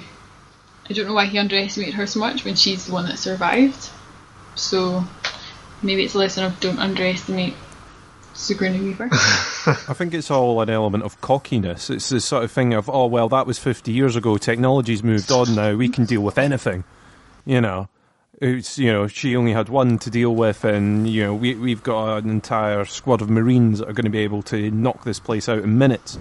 [0.89, 3.89] I don't know why he underestimated her so much when she's the one that survived.
[4.55, 5.03] So
[5.81, 7.55] maybe it's a lesson of don't underestimate
[8.33, 9.09] Sigourney Weaver.
[9.11, 11.89] I think it's all an element of cockiness.
[11.89, 14.37] It's the sort of thing of, oh, well, that was 50 years ago.
[14.37, 15.75] Technology's moved on now.
[15.75, 16.83] We can deal with anything.
[17.45, 17.89] You know,
[18.41, 21.83] it's, you know, she only had one to deal with, and, you know, we, we've
[21.83, 25.19] got an entire squad of Marines that are going to be able to knock this
[25.19, 26.17] place out in minutes.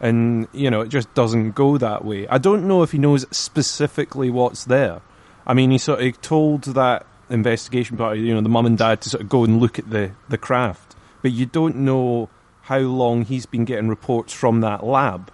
[0.00, 2.26] And, you know, it just doesn't go that way.
[2.28, 5.00] I don't know if he knows specifically what's there.
[5.46, 9.00] I mean, he sort of told that investigation party, you know, the mum and dad
[9.02, 12.28] to sort of go and look at the, the craft, but you don't know
[12.62, 15.30] how long he's been getting reports from that lab.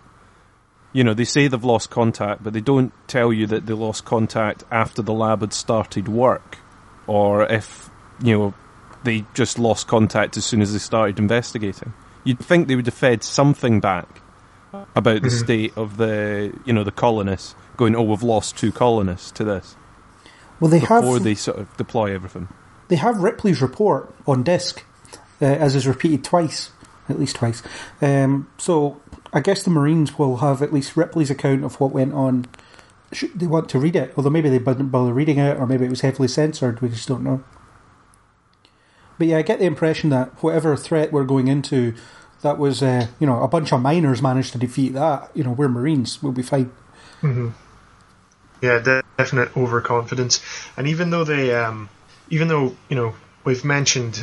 [0.93, 4.05] You know, they say they've lost contact, but they don't tell you that they lost
[4.05, 6.59] contact after the lab had started work,
[7.07, 7.89] or if,
[8.23, 8.55] you know,
[9.05, 11.93] they just lost contact as soon as they started investigating.
[12.25, 14.21] You'd think they would have fed something back
[14.95, 19.31] about the state of the, you know, the colonists, going, oh, we've lost two colonists
[19.33, 19.75] to this,
[20.61, 22.49] Well, they have before have they sort of deploy everything.
[22.89, 24.85] they have Ripley's report on disc,
[25.41, 26.71] uh, as is repeated twice,
[27.09, 27.63] at least twice.
[28.03, 29.01] Um, so
[29.33, 32.47] I guess the Marines will have at least Ripley's account of what went on.
[33.13, 34.13] Should they want to read it?
[34.17, 36.81] Although maybe they didn't bother reading it, or maybe it was heavily censored.
[36.81, 37.43] We just don't know.
[39.19, 41.95] But yeah, I get the impression that whatever threat we're going into,
[42.43, 45.31] that was uh, you know a bunch of miners managed to defeat that.
[45.35, 46.73] You know, we're Marines, we'll be fine.
[47.21, 47.49] Mm-hmm.
[48.63, 50.41] Yeah, de- definite overconfidence.
[50.77, 51.89] And even though they, um,
[52.31, 53.15] even though you know
[53.45, 54.23] we've mentioned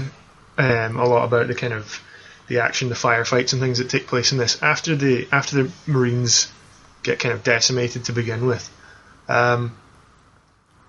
[0.58, 2.02] um, a lot about the kind of
[2.48, 5.72] the action, the firefights and things that take place in this, after the after the
[5.86, 6.52] Marines
[7.04, 8.70] get kind of decimated to begin with,
[9.28, 9.78] um,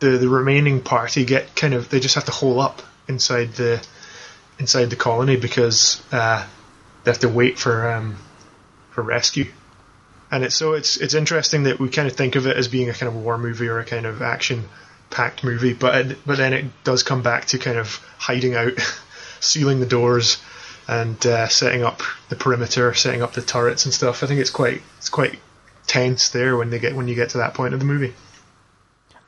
[0.00, 3.84] the the remaining party get kind of they just have to hole up inside the
[4.58, 6.44] inside the colony because uh,
[7.04, 8.16] they have to wait for um,
[8.90, 9.46] for rescue.
[10.30, 12.88] And it's so it's it's interesting that we kind of think of it as being
[12.88, 14.68] a kind of war movie or a kind of action
[15.10, 18.72] packed movie, but it, but then it does come back to kind of hiding out,
[19.40, 20.36] sealing the doors,
[20.88, 24.22] and uh, setting up the perimeter, setting up the turrets and stuff.
[24.22, 25.38] I think it's quite it's quite
[25.86, 28.14] tense there when they get when you get to that point of the movie.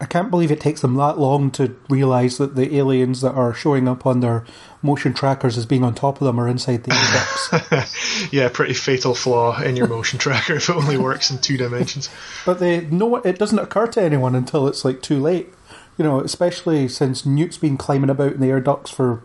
[0.03, 3.53] I can't believe it takes them that long to realise that the aliens that are
[3.53, 4.47] showing up on their
[4.81, 6.95] motion trackers as being on top of them are inside the
[7.53, 8.33] air ducts.
[8.33, 12.09] yeah, pretty fatal flaw in your motion tracker if it only works in two dimensions.
[12.47, 15.53] But they no, it doesn't occur to anyone until it's like too late.
[15.99, 19.23] You know, especially since Newt's been climbing about in the air ducts for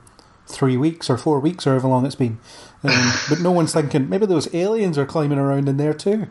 [0.48, 2.40] three weeks or four weeks or however long it's been.
[2.84, 6.28] Um, but no one's thinking maybe those aliens are climbing around in there too.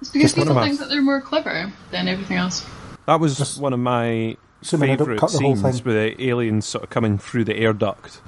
[0.00, 2.66] It's because Just one people of think that they're more clever than everything else.
[3.06, 5.84] That was one of my Assuming I don't favourite cut the whole scenes thing.
[5.84, 8.20] with the aliens sort of coming through the air duct.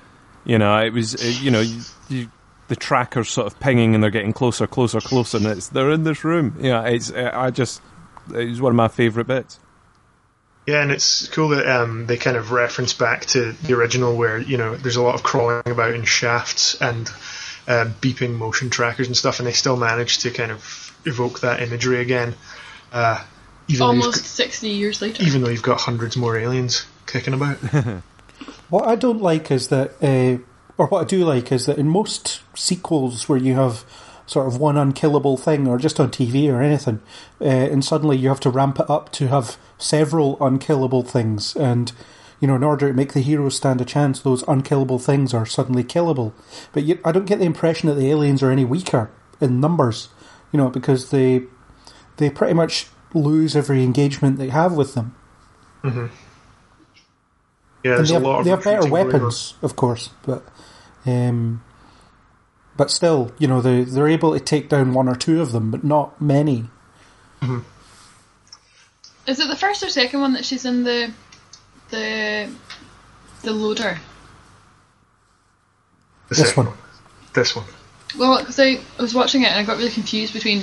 [0.44, 2.30] You know, it was, uh, you know, you, you,
[2.68, 6.04] the tracker's sort of pinging and they're getting closer, closer, closer, and it's they're in
[6.04, 6.56] this room.
[6.60, 7.80] Yeah, it's uh, I just
[8.34, 9.58] it was one of my favourite bits.
[10.66, 14.38] Yeah, and it's cool that um, they kind of reference back to the original, where
[14.38, 17.08] you know there's a lot of crawling about in shafts and
[17.68, 21.60] uh, beeping motion trackers and stuff, and they still manage to kind of evoke that
[21.62, 22.34] imagery again.
[22.92, 23.22] Uh,
[23.68, 25.22] even Almost got- 60 years later.
[25.22, 27.58] even though you've got hundreds more aliens kicking about.
[28.70, 30.42] What I don't like is that, uh,
[30.78, 33.84] or what I do like is that in most sequels where you have
[34.26, 37.00] sort of one unkillable thing, or just on TV or anything,
[37.40, 41.92] uh, and suddenly you have to ramp it up to have several unkillable things, and
[42.40, 45.46] you know, in order to make the heroes stand a chance, those unkillable things are
[45.46, 46.34] suddenly killable.
[46.72, 49.10] But you, I don't get the impression that the aliens are any weaker
[49.40, 50.10] in numbers,
[50.52, 51.44] you know, because they
[52.18, 55.16] they pretty much lose every engagement they have with them.
[57.84, 59.22] Yeah, there's they a have, lot of they have better recruiting going on.
[59.22, 60.44] weapons, of course, but
[61.06, 61.63] um,
[62.76, 65.70] but still, you know, they they're able to take down one or two of them,
[65.70, 66.66] but not many.
[69.26, 71.12] Is it the first or second one that she's in the
[71.90, 72.50] the
[73.42, 73.98] the loader?
[76.28, 76.76] The This second one.
[77.32, 77.66] This one.
[78.18, 80.58] Well, because I, I was watching it and I got really confused between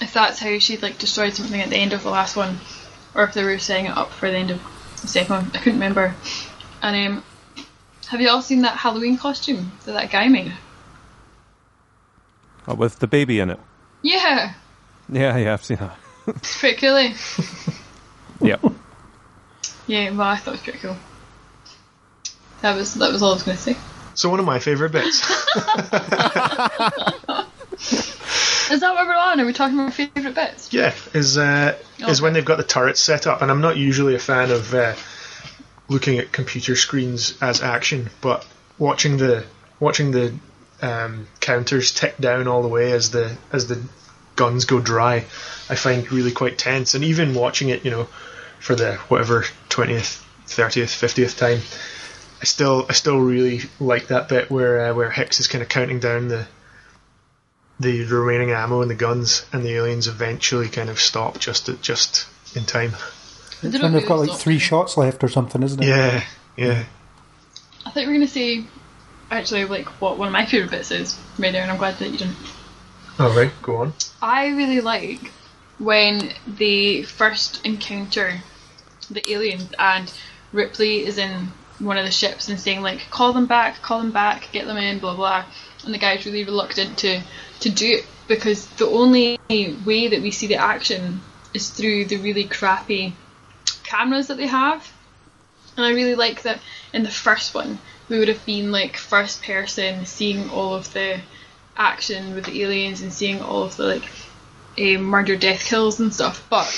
[0.00, 2.58] if that's how she'd like destroyed something at the end of the last one,
[3.14, 4.62] or if they were setting it up for the end of
[5.00, 5.50] the second one.
[5.54, 6.14] I couldn't remember.
[6.82, 7.24] And um,
[8.08, 10.52] have you all seen that Halloween costume that that guy made?
[12.68, 13.60] Uh, with the baby in it.
[14.02, 14.54] Yeah,
[15.08, 15.96] Yeah, yeah, I've seen that.
[16.26, 16.96] it's pretty cool.
[16.96, 17.14] eh?
[18.40, 18.56] Yeah.
[19.86, 20.96] Yeah, well, I thought it was pretty cool.
[22.62, 23.76] That was that was all I was going to say.
[24.14, 25.20] So one of my favourite bits.
[28.70, 29.40] Is that what we're on?
[29.40, 30.72] Are we talking about favourite bits?
[30.72, 31.76] Yeah, is uh,
[32.08, 34.72] is when they've got the turrets set up, and I'm not usually a fan of
[34.74, 34.94] uh,
[35.88, 38.46] looking at computer screens as action, but
[38.78, 39.44] watching the
[39.80, 40.32] watching the
[40.84, 43.82] um, counters tick down all the way as the as the
[44.36, 45.24] guns go dry,
[45.70, 46.94] I find really quite tense.
[46.94, 48.08] And even watching it, you know,
[48.60, 51.60] for the whatever twentieth, thirtieth, fiftieth time,
[52.42, 55.70] I still I still really like that bit where uh, where Hicks is kind of
[55.70, 56.46] counting down the
[57.80, 61.80] the remaining ammo and the guns, and the aliens eventually kind of stop just at,
[61.80, 62.92] just in time.
[63.62, 65.88] They When they've got like three shots left or something, isn't it?
[65.88, 66.24] Yeah,
[66.56, 66.84] yeah.
[67.86, 68.64] I think we're going to say
[69.30, 72.10] actually like what one of my favourite bits is right there, and I'm glad that
[72.10, 72.36] you didn't.
[73.18, 73.92] All right, go on.
[74.20, 75.30] I really like
[75.78, 78.40] when they first encounter
[79.10, 80.12] the aliens and
[80.52, 81.48] Ripley is in
[81.78, 84.76] one of the ships and saying like, "Call them back, call them back, get them
[84.76, 85.44] in," blah blah.
[85.84, 87.20] And the guy's really reluctant to
[87.60, 91.20] to do it because the only way that we see the action
[91.52, 93.14] is through the really crappy
[93.84, 94.90] cameras that they have.
[95.76, 96.60] And I really like that
[96.92, 101.20] in the first one we would have been like first person seeing all of the
[101.76, 104.08] action with the aliens and seeing all of the like
[104.78, 106.46] um, murder, death, kills and stuff.
[106.50, 106.68] But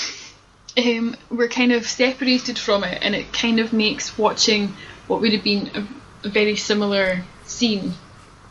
[0.77, 4.73] um, we're kind of separated from it, and it kind of makes watching
[5.07, 7.93] what would have been a, a very similar scene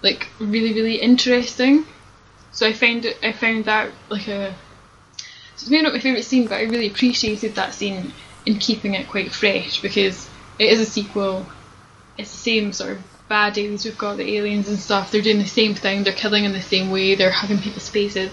[0.02, 1.84] like really really interesting.
[2.52, 4.54] So I found it, I found that like a
[5.54, 8.12] it's maybe not my favourite scene, but I really appreciated that scene
[8.44, 11.46] in keeping it quite fresh because it is a sequel.
[12.18, 12.98] It's the same sort of
[13.28, 13.84] bad aliens.
[13.84, 15.10] We've got the aliens and stuff.
[15.10, 16.04] They're doing the same thing.
[16.04, 17.14] They're killing in the same way.
[17.14, 18.30] They're having people's faces,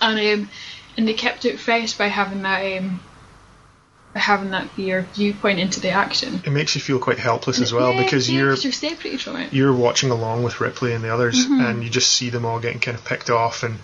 [0.00, 0.50] and um,
[0.96, 3.00] and they kept it fresh by having that um,
[4.12, 6.42] by having that your viewpoint into the action.
[6.44, 9.36] It makes you feel quite helpless as well Yeah, because yeah, you're you're separated from
[9.36, 9.52] it.
[9.54, 11.60] you're watching along with Ripley and the others, Mm-hmm.
[11.64, 13.78] and you just see them all getting kind of picked off, and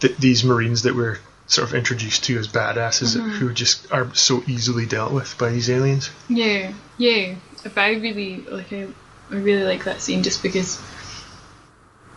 [0.00, 3.30] th- these Marines that we're sort of introduced to as badasses Mm-hmm.
[3.30, 6.10] who just are so easily dealt with by these aliens.
[6.28, 7.36] Yeah, yeah.
[7.62, 8.86] But I really like I,
[9.30, 10.80] I really like that scene just because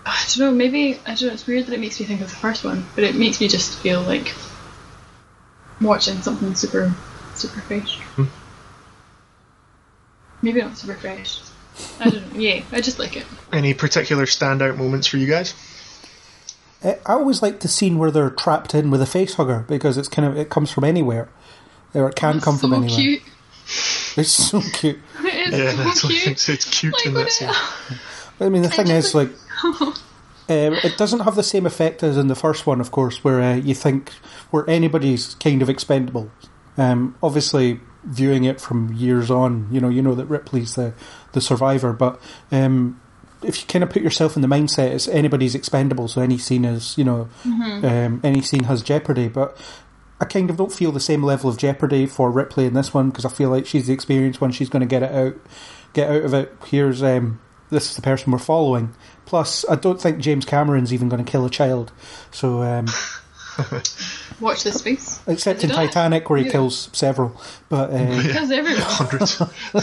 [0.05, 2.29] I don't know, maybe I don't know, it's weird that it makes me think of
[2.29, 4.33] the first one, but it makes me just feel like
[5.79, 6.93] watching something super
[7.35, 7.99] super fresh.
[7.99, 8.25] Hmm.
[10.41, 11.41] Maybe not super fresh.
[11.99, 12.39] I don't know.
[12.39, 13.25] Yeah, I just like it.
[13.51, 15.53] Any particular standout moments for you guys?
[16.83, 20.07] I always like the scene where they're trapped in with a face hugger because it's
[20.07, 21.29] kind of it comes from anywhere,
[21.93, 22.95] or it can come so from anywhere.
[22.95, 23.21] cute.
[24.17, 24.99] It's so cute.
[25.47, 26.23] It is Yeah, so that's I cute.
[26.39, 26.49] think.
[26.49, 27.49] It's cute Like, in that scene.
[27.49, 27.97] it-
[28.39, 29.29] I mean, the thing is, like,
[29.63, 29.93] um,
[30.49, 33.55] it doesn't have the same effect as in the first one, of course, where uh,
[33.55, 34.11] you think
[34.49, 36.29] where anybody's kind of expendable.
[36.77, 40.93] Um, obviously, viewing it from years on, you know, you know that Ripley's the
[41.33, 42.19] the survivor, but
[42.51, 42.99] um,
[43.43, 46.65] if you kind of put yourself in the mindset, it's anybody's expendable, so any scene
[46.65, 49.27] is, you know, um, any scene has jeopardy.
[49.27, 49.55] But
[50.21, 53.09] I kind of don't feel the same level of jeopardy for Ripley in this one
[53.09, 54.51] because I feel like she's the experienced one.
[54.51, 55.35] She's going to get it out,
[55.93, 56.55] get out of it.
[56.67, 57.41] Here's um,
[57.71, 58.93] this is the person we're following.
[59.25, 61.91] Plus, I don't think James Cameron's even going to kill a child.
[62.31, 62.85] So, um,
[64.39, 65.19] Watch this space.
[65.27, 65.77] except in he it?
[65.77, 66.51] Titanic where he Yeah.
[66.51, 67.39] kills several.
[67.69, 68.81] But uh, Kills everyone.
[68.83, 69.37] Hundreds.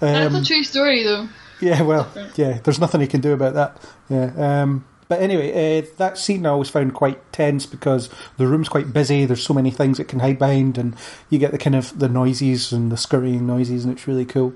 [0.00, 1.28] That's a true story, though.
[1.60, 3.76] Yeah, well, yeah, there's nothing he can do about that.
[4.08, 4.62] Yeah.
[4.62, 8.92] Um, but anyway, uh, that scene I always found quite tense because the room's quite
[8.92, 9.24] busy.
[9.24, 10.96] There's so many things it can hide behind, and
[11.30, 14.54] you get the kind of the noises and the scurrying noises, and it's really cool.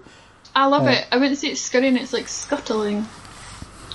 [0.55, 1.07] I love Uh, it.
[1.13, 3.07] I wouldn't say it's scurrying, it's like scuttling.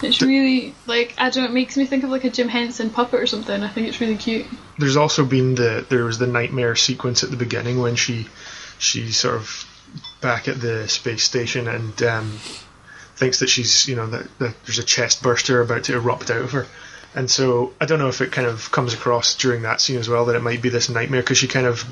[0.04, 2.89] It's really, like, I don't know, it makes me think of like a Jim Henson
[2.89, 3.62] puppet or something.
[3.62, 4.47] I think it's really cute.
[4.80, 8.28] There's also been the there was the nightmare sequence at the beginning when she
[8.80, 9.66] she's sort of
[10.22, 12.39] back at the space station and um,
[13.22, 16.41] thinks that she's you know that, that there's a chest burster about to erupt out
[16.41, 16.65] of her.
[17.13, 20.09] And so I don't know if it kind of comes across during that scene as
[20.09, 21.86] well that it might be this nightmare because she kind of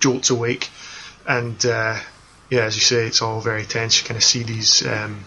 [0.00, 0.70] jolts awake
[1.26, 1.98] and uh,
[2.50, 4.00] yeah, as you say, it's all very tense.
[4.00, 5.24] You kind of see these um,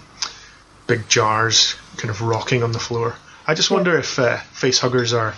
[0.86, 3.16] big jars kind of rocking on the floor.
[3.46, 5.34] I just wonder if uh, face huggers are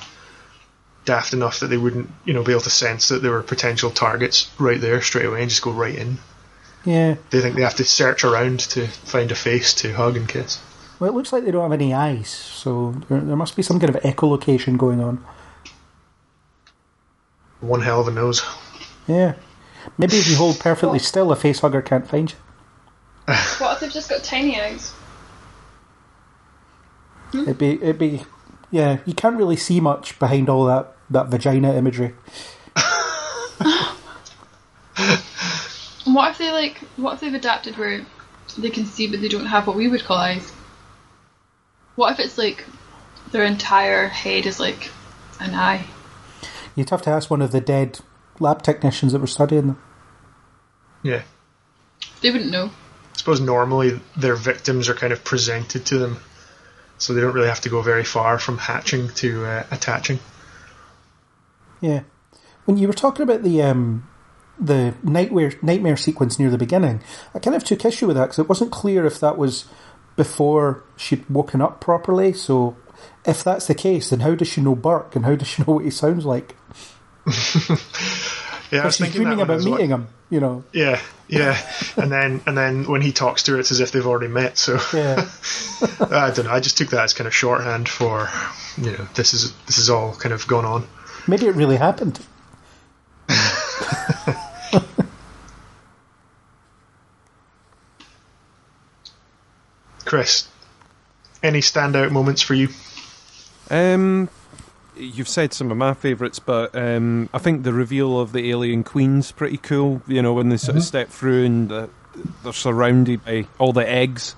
[1.05, 3.91] daft enough that they wouldn't, you know, be able to sense that there were potential
[3.91, 6.17] targets right there straight away and just go right in.
[6.85, 7.15] Yeah.
[7.29, 10.61] They think they have to search around to find a face to hug and kiss.
[10.99, 13.79] Well, it looks like they don't have any eyes, so there, there must be some
[13.79, 15.23] kind of echolocation going on.
[17.61, 18.43] One hell of a nose.
[19.07, 19.35] Yeah.
[19.97, 22.37] Maybe if you hold perfectly still, a face hugger can't find you.
[23.59, 24.91] What if they've just got tiny eyes?
[27.31, 27.41] Hmm?
[27.41, 28.23] It'd be, it'd be,
[28.71, 28.99] yeah.
[29.05, 32.13] You can't really see much behind all that that vagina imagery.
[36.09, 38.03] And what if they like, what if they've adapted where
[38.57, 40.51] they can see but they don't have what we would call eyes?
[41.95, 42.65] What if it's like
[43.31, 44.89] their entire head is like
[45.39, 45.85] an eye?
[46.73, 47.99] You'd have to ask one of the dead
[48.39, 49.81] lab technicians that were studying them.
[51.03, 51.21] Yeah.
[52.21, 52.71] They wouldn't know.
[53.13, 56.17] I suppose normally their victims are kind of presented to them,
[56.97, 60.17] so they don't really have to go very far from hatching to uh, attaching.
[61.81, 62.01] Yeah.
[62.65, 64.09] When you were talking about the um,
[64.59, 67.01] the nightmare nightmare sequence near the beginning,
[67.33, 69.65] I kind of took issue with that because it wasn't clear if that was
[70.15, 72.33] before she'd woken up properly.
[72.33, 72.75] So,
[73.25, 75.73] if that's the case, then how does she know Burke and how does she know
[75.73, 76.55] what he sounds like?
[78.71, 80.07] Yeah, I was She's dreaming about meeting him.
[80.29, 80.63] You know.
[80.73, 81.59] Yeah, yeah,
[81.97, 84.59] and then and then when he talks to her, it's as if they've already met.
[84.59, 85.27] So Yeah.
[86.11, 86.51] I don't know.
[86.51, 88.29] I just took that as kind of shorthand for
[88.77, 90.87] you know this is this is all kind of gone on.
[91.27, 92.19] Maybe it really happened.
[100.09, 100.47] Chris,
[101.43, 102.69] any standout moments for you?
[103.69, 104.27] Um,
[104.97, 108.83] you've said some of my favourites, but um, I think the reveal of the alien
[108.83, 110.01] queen's pretty cool.
[110.07, 111.87] You know, when they sort of step through and uh,
[112.43, 114.33] they're surrounded by all the eggs.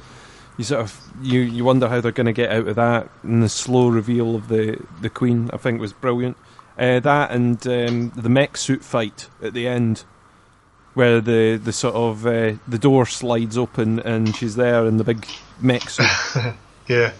[0.57, 3.41] You sort of you, you wonder how they're going to get out of that, and
[3.41, 6.35] the slow reveal of the the queen I think was brilliant.
[6.77, 10.03] Uh, that and um, the mech suit fight at the end,
[10.93, 15.03] where the the sort of uh, the door slides open and she's there in the
[15.03, 15.25] big
[15.59, 15.83] mech.
[16.87, 17.13] Yeah.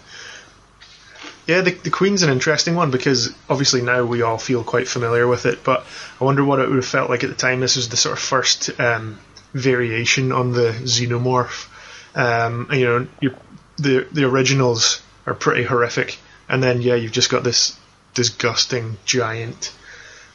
[1.46, 5.26] Yeah, the, the Queen's an interesting one because obviously now we all feel quite familiar
[5.26, 5.86] with it, but
[6.20, 7.60] I wonder what it would have felt like at the time.
[7.60, 9.18] This was the sort of first um,
[9.54, 11.68] variation on the xenomorph.
[12.14, 13.36] Um, and, you know, you
[13.78, 16.18] the the originals are pretty horrific,
[16.48, 17.78] and then yeah, you've just got this
[18.14, 19.72] disgusting giant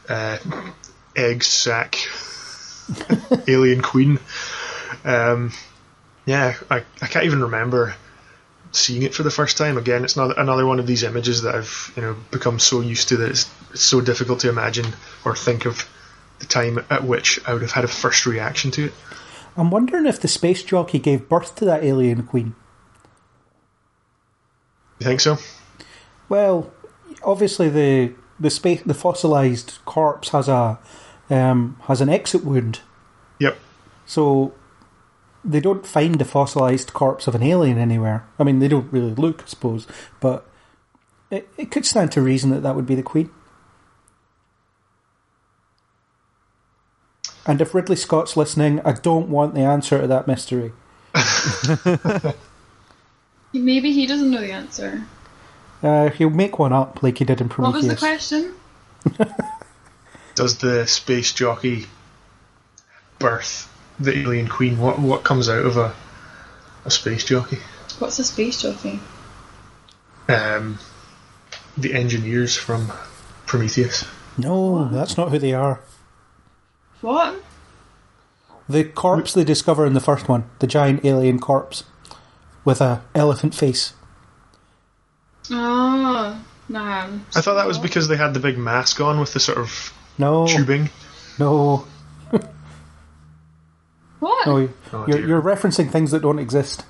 [0.10, 0.38] uh,
[1.16, 1.96] egg sack
[3.48, 4.20] alien queen.
[5.04, 5.52] Um,
[6.26, 7.96] yeah, I, I can't even remember
[8.72, 9.78] seeing it for the first time.
[9.78, 13.10] Again, it's not another one of these images that I've you know become so used
[13.10, 14.88] to that it's, it's so difficult to imagine
[15.26, 15.88] or think of
[16.40, 18.94] the time at which I would have had a first reaction to it.
[19.56, 22.56] I'm wondering if the space jockey gave birth to that alien queen.
[25.00, 25.38] You think so?
[26.30, 26.72] Well,
[27.24, 30.80] obviously the the space the fossilized corpse has a
[31.30, 32.80] um, has an exit wound,
[33.40, 33.58] Yep.
[34.06, 34.54] so
[35.46, 38.26] they don't find the fossilized corpse of an alien anywhere.
[38.40, 39.88] I mean, they don't really look, I suppose,
[40.20, 40.46] but
[41.32, 43.30] it, it could stand to reason that that would be the queen.
[47.46, 50.74] And if Ridley Scott's listening, I don't want the answer to that mystery.
[53.54, 55.06] Maybe he doesn't know the answer.
[55.82, 58.02] Uh, he'll make one up like he did in Prometheus.
[58.02, 58.46] What was the
[59.16, 59.38] question?
[60.38, 61.88] Does the space jockey
[63.18, 64.78] birth the alien queen?
[64.78, 65.96] What what comes out of a
[66.86, 67.58] a space jockey?
[67.98, 69.00] What's a space jockey?
[70.30, 70.78] Um,
[71.76, 72.94] the engineers from
[73.48, 74.06] Prometheus.
[74.38, 75.82] No, that's not who they are.
[77.02, 77.42] What?
[78.70, 81.84] The corpse they discover in the first one, the giant alien corpse
[82.64, 83.94] with a elephant face.
[85.50, 87.08] Oh, nah.
[87.36, 89.94] I thought that was because they had the big mask on with the sort of
[90.18, 90.90] No, tubing.
[91.40, 91.86] no,
[94.20, 94.48] What?
[94.48, 94.70] no.
[94.94, 95.28] Oh, you're, dear.
[95.28, 96.84] you're referencing things that don't exist.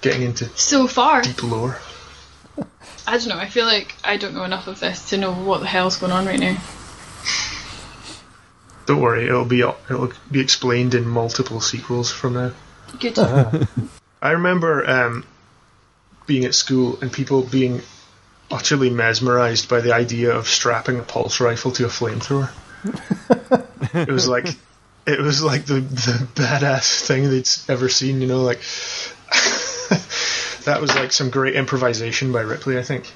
[0.00, 1.78] Getting into So far, deep lore.
[3.06, 3.38] I don't know.
[3.38, 6.12] I feel like I don't know enough of this to know what the hell's going
[6.12, 6.56] on right now.
[8.86, 12.52] Don't worry, it'll be it'll be explained in multiple sequels from now.
[12.98, 13.16] Good.
[14.22, 15.24] I remember um,
[16.26, 17.80] being at school and people being
[18.52, 22.50] utterly mesmerized by the idea of strapping a pulse rifle to a flamethrower.
[23.94, 24.46] it was like
[25.06, 28.20] it was like the the badass thing they'd ever seen.
[28.20, 28.58] You know, like
[30.64, 33.10] that was like some great improvisation by Ripley, I think.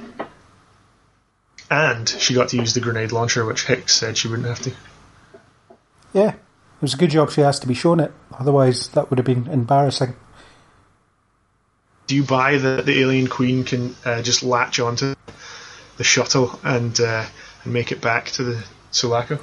[1.70, 4.72] And she got to use the grenade launcher, which Hicks said she wouldn't have to.
[6.12, 6.36] Yeah, it
[6.80, 8.12] was a good job she asked to be shown it.
[8.38, 10.14] Otherwise, that would have been embarrassing.
[12.06, 15.14] Do you buy that the alien queen can uh, just latch onto
[15.96, 17.26] the shuttle and uh,
[17.64, 19.38] and make it back to the Sulaco?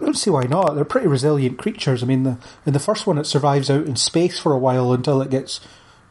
[0.00, 0.74] I don't see why not.
[0.74, 2.02] They're pretty resilient creatures.
[2.02, 4.92] I mean, the in the first one, it survives out in space for a while
[4.92, 5.60] until it gets,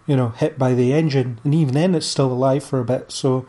[0.08, 3.12] you know, hit by the engine, and even then, it's still alive for a bit.
[3.12, 3.46] So,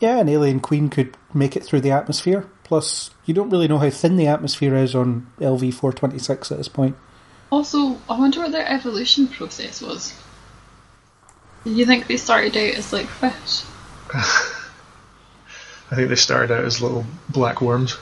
[0.00, 2.48] yeah, an alien queen could make it through the atmosphere.
[2.64, 6.50] Plus, you don't really know how thin the atmosphere is on LV four twenty six
[6.50, 6.96] at this point.
[7.52, 10.14] Also, I wonder what their evolution process was.
[11.64, 13.62] Do you think they started out as like fish?
[14.14, 17.98] I think they started out as little black worms.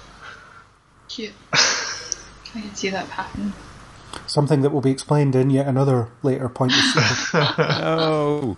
[1.09, 1.32] Cute.
[1.53, 3.53] I can see that happening.
[4.28, 6.72] Something that will be explained in yet another later point.
[7.34, 8.57] Oh,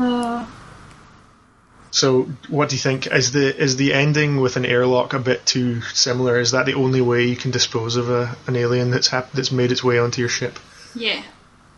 [0.00, 0.46] Uh,
[1.98, 3.08] So, what do you think?
[3.08, 6.38] Is the is the ending with an airlock a bit too similar?
[6.38, 9.50] Is that the only way you can dispose of a, an alien that's hap- that's
[9.50, 10.58] made its way onto your ship?
[10.94, 11.22] yeah.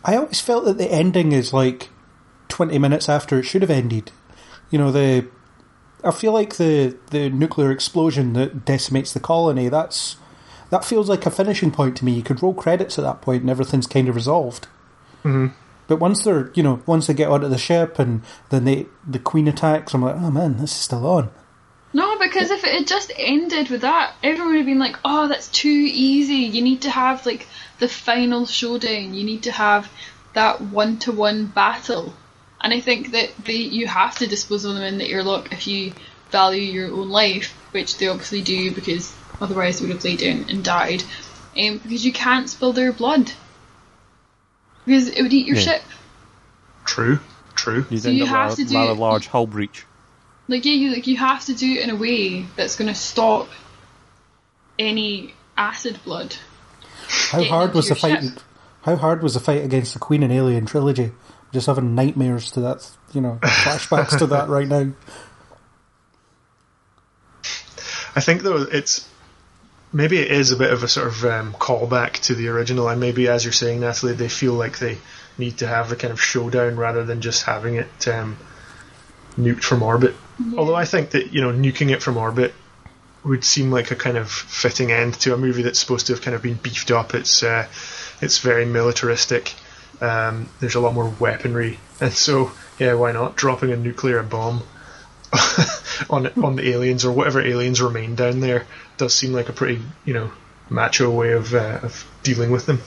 [0.04, 1.88] I always felt that the ending is like
[2.48, 4.12] twenty minutes after it should have ended.
[4.70, 5.26] You know, the
[6.04, 9.70] I feel like the the nuclear explosion that decimates the colony.
[9.70, 10.16] That's
[10.68, 12.12] that feels like a finishing point to me.
[12.12, 14.66] You could roll credits at that point, and everything's kind of resolved.
[15.24, 15.54] Mm-hmm.
[15.90, 19.18] But once they're you know once they get onto the ship and then they the
[19.18, 21.30] Queen attacks, I'm like, oh man, this is still on.
[21.92, 25.26] No, because if it had just ended with that, everyone would have been like, "Oh,
[25.26, 26.46] that's too easy.
[26.56, 27.48] You need to have like
[27.80, 29.14] the final showdown.
[29.14, 29.90] You need to have
[30.32, 32.14] that one-to-one battle."
[32.60, 35.66] And I think that they you have to dispose of them in the airlock if
[35.66, 35.92] you
[36.30, 40.46] value your own life, which they obviously do because otherwise they would have laid down
[40.50, 41.02] and died.
[41.58, 43.32] Um, because you can't spill their blood
[44.90, 45.62] because it would eat your Yeah.
[45.62, 45.82] ship.
[46.84, 47.20] True,
[47.54, 47.86] true.
[47.90, 49.84] you'd So end you up have with to do rather it- large hull breach.
[50.48, 52.94] Like yeah, you like you have to do it in a way that's going to
[52.94, 53.48] stop
[54.80, 56.34] any acid blood.
[57.30, 58.22] How hard was the your fight?
[58.24, 58.40] ship.
[58.82, 61.12] How hard was the fight against the Queen and Alien trilogy?
[61.52, 64.90] Just having nightmares to that, you know, flashbacks to that right now.
[68.16, 69.08] I think though it's
[69.92, 73.00] maybe it is a bit of a sort of um, callback to the original, and
[73.00, 74.98] maybe as you're saying, Natalie, they feel like they
[75.38, 78.36] need to have a kind of showdown rather than just having it um,
[79.36, 80.14] nuked from orbit.
[80.56, 82.54] Although I think that you know nuking it from orbit
[83.24, 86.22] would seem like a kind of fitting end to a movie that's supposed to have
[86.22, 87.14] kind of been beefed up.
[87.14, 87.66] It's uh,
[88.20, 89.54] it's very militaristic.
[90.00, 94.62] Um, there's a lot more weaponry, and so yeah, why not dropping a nuclear bomb
[96.10, 98.66] on on the aliens or whatever aliens remain down there
[99.00, 100.30] does seem like a pretty you know
[100.68, 102.80] macho way of uh, of dealing with them.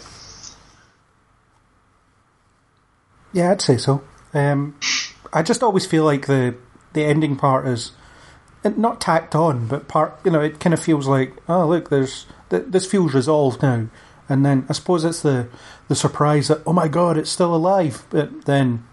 [3.34, 4.03] Yeah, I'd say so.
[4.34, 4.78] Um,
[5.34, 6.55] I just always feel like the
[6.93, 7.91] the ending part is
[8.64, 12.28] not tacked on, but part you know it kind of feels like oh look, there's
[12.49, 13.88] th- this feels resolved now,
[14.30, 15.49] and then I suppose it's the
[15.88, 18.05] the surprise that oh my god, it's still alive.
[18.11, 18.86] But then,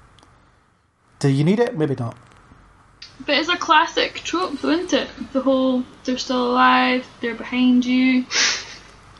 [1.18, 1.76] do you need it?
[1.76, 2.16] Maybe not.
[3.26, 5.08] But it's a classic trope, though, isn't it?
[5.32, 8.26] The whole they're still alive, they're behind you.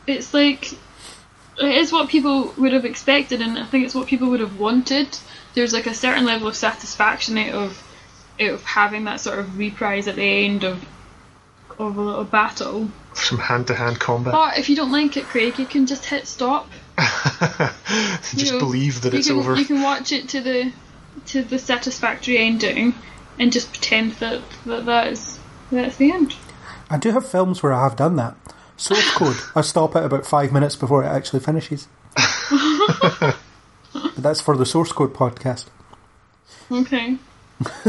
[0.07, 0.73] It's like
[1.61, 4.59] it is what people would have expected, and I think it's what people would have
[4.59, 5.17] wanted.
[5.53, 7.83] There's like a certain level of satisfaction out of
[8.39, 10.83] out of having that sort of reprise at the end of
[11.77, 12.89] of a little battle.
[13.13, 14.33] Some hand to hand combat.
[14.33, 16.69] But if you don't like it, Craig, you can just hit stop.
[16.97, 19.55] Just you know, believe that it's can, over.
[19.55, 20.71] You can watch it to the
[21.27, 22.93] to the satisfactory ending,
[23.41, 25.39] and just pretend that that, that is
[25.71, 26.35] that's the end.
[26.89, 28.35] I do have films where I have done that.
[28.77, 31.87] Source code, I stop at about five minutes before it actually finishes.
[32.51, 33.35] but
[34.17, 35.65] that's for the source code podcast.
[36.71, 37.17] Okay.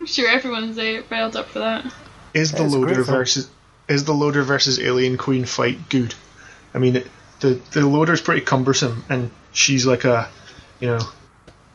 [0.00, 1.92] I'm sure everyone's uh, riled up for that.
[2.34, 3.06] is the It's a loader film.
[3.06, 3.50] versus
[3.88, 6.14] is the loader versus alien queen fight good?
[6.74, 7.06] I mean, it,
[7.40, 10.28] the the loader's pretty cumbersome, and she's like a,
[10.78, 11.00] you know,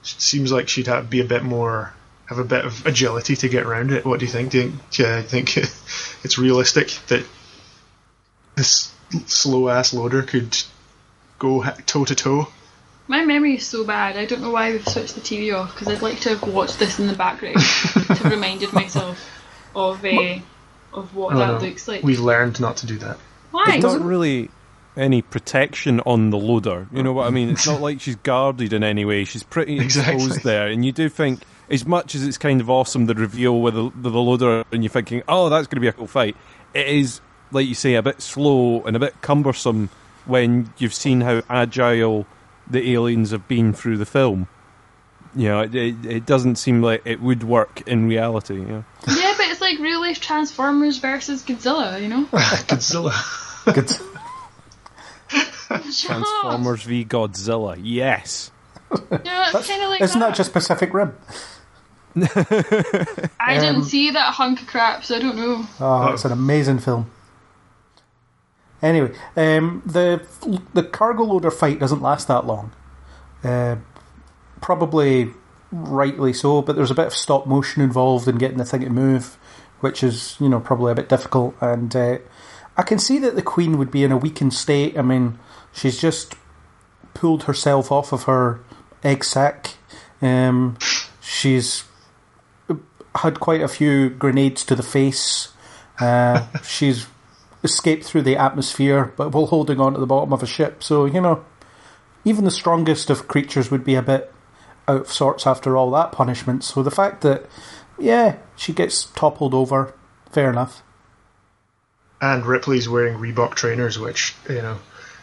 [0.04, 1.94] seems like she'd have be a bit more
[2.28, 4.06] have a bit of agility to get around it.
[4.06, 4.52] What do you think?
[4.52, 5.58] Do you think, do you think
[6.24, 7.26] it's realistic that
[8.56, 8.92] this
[9.28, 10.58] slow ass loader could
[11.40, 12.48] go toe to toe?
[13.08, 14.18] My memory is so bad.
[14.18, 16.80] I don't know why we've switched the TV off because I'd like to have watched
[16.80, 19.24] this in the background to have reminded myself
[19.76, 20.40] of uh,
[20.94, 21.68] of what Oh, that no.
[21.68, 22.02] looks like.
[22.04, 23.18] We've learned not to do that.
[23.52, 23.66] Why?
[23.80, 24.50] There's not really
[24.98, 26.88] any protection on the loader.
[26.92, 27.50] You know what I mean?
[27.50, 29.24] It's not like she's guarded in any way.
[29.26, 30.16] She's pretty Exactly.
[30.16, 33.62] exposed there, and you do think, as much as it's kind of awesome the reveal
[33.62, 36.36] with the, the loader, and you're thinking, oh, that's going to be a cool fight.
[36.74, 39.90] It is, like you say, a bit slow and a bit cumbersome
[40.26, 42.26] when you've seen how agile
[42.70, 44.48] the aliens have been through the film.
[45.36, 48.56] You know, it, it, it doesn't seem like it would work in reality.
[48.56, 48.86] You know?
[49.08, 52.26] Yeah, but it's like real life Transformers versus Godzilla, you know?
[52.32, 53.14] Godzilla.
[53.74, 53.92] Good.
[55.94, 57.78] Transformers v Godzilla.
[57.82, 58.52] Yes.
[58.92, 60.30] Yeah, it's kind of like Isn't that.
[60.30, 61.18] that just Pacific Rim?
[62.16, 65.68] I um, didn't see that hunk of crap, so I don't know.
[65.80, 67.12] Oh, it's an amazing film.
[68.82, 70.26] Anyway, um, the
[70.74, 72.72] the cargo loader fight doesn't last that long.
[73.44, 73.78] Uh,
[74.62, 75.32] probably
[75.72, 78.90] rightly so, but there's a bit of stop motion involved in getting the thing to
[78.90, 79.38] move,
[79.80, 81.56] which is you know probably a bit difficult.
[81.60, 82.20] And uh,
[82.78, 84.98] I can see that the Queen would be in a weakened state.
[84.98, 85.40] I mean,
[85.74, 86.36] she's just
[87.14, 88.62] pulled herself off of her
[89.04, 89.76] egg sac.
[90.22, 90.78] Um,
[91.22, 91.84] she's
[93.16, 95.50] had quite a few grenades to the face.
[96.00, 97.08] Uh, she's
[97.64, 100.84] escaped through the atmosphere, but while holding on to the bottom of a ship.
[100.84, 101.44] So you know,
[102.24, 104.32] even the strongest of creatures would be a bit
[104.88, 106.64] out of sorts after all that punishment.
[106.64, 107.46] So the fact that,
[107.98, 109.94] yeah, she gets toppled over,
[110.32, 110.84] fair enough.
[112.22, 114.78] And Ripley's wearing Reebok trainers, which you know,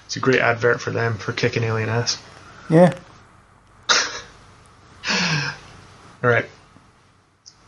[0.05, 2.21] it's a great advert for them for kicking alien ass.
[2.69, 2.95] Yeah,
[6.23, 6.47] All right.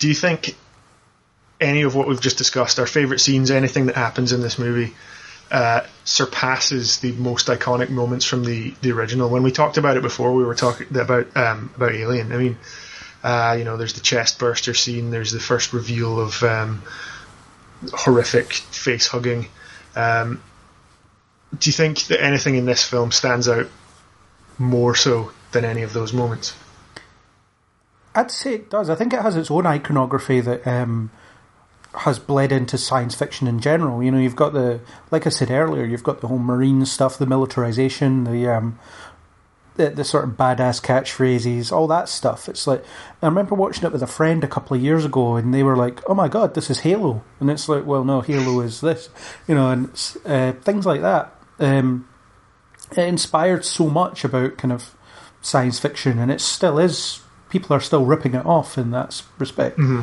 [0.05, 0.55] Do you think
[1.59, 4.93] any of what we've just discussed, our favorite scenes, anything that happens in this movie,
[5.51, 9.31] uh, surpasses the most iconic moments from the, the original?
[9.31, 12.33] When we talked about it before, we were talking about um, about Alien.
[12.33, 12.59] I mean,
[13.23, 15.09] uh, you know, there's the chest burster scene.
[15.11, 16.83] There's the first reveal of um,
[17.95, 19.47] horrific face hugging.
[19.97, 20.43] Um,
[21.59, 23.69] do you think that anything in this film stands out
[24.59, 26.53] more so than any of those moments?
[28.15, 28.91] I'd say it does.
[28.91, 31.11] I think it has its own iconography that um,
[31.95, 34.03] has bled into science fiction in general.
[34.03, 37.19] You know, you've got the, like I said earlier, you've got the whole marine stuff,
[37.19, 38.79] the militarization, the um,
[39.77, 42.49] the, the sort of badass catchphrases, all that stuff.
[42.49, 42.85] It's like
[43.23, 45.77] I remember watching it with a friend a couple of years ago, and they were
[45.77, 49.09] like, "Oh my god, this is Halo," and it's like, "Well, no, Halo is this,"
[49.49, 49.89] you know, and
[50.25, 51.35] uh, things like that.
[51.59, 52.09] Um,
[52.93, 54.95] it inspired so much about kind of
[55.43, 57.21] science fiction, and it still is.
[57.55, 59.79] People are still ripping it off in that respect.
[59.79, 60.03] Mm-hmm.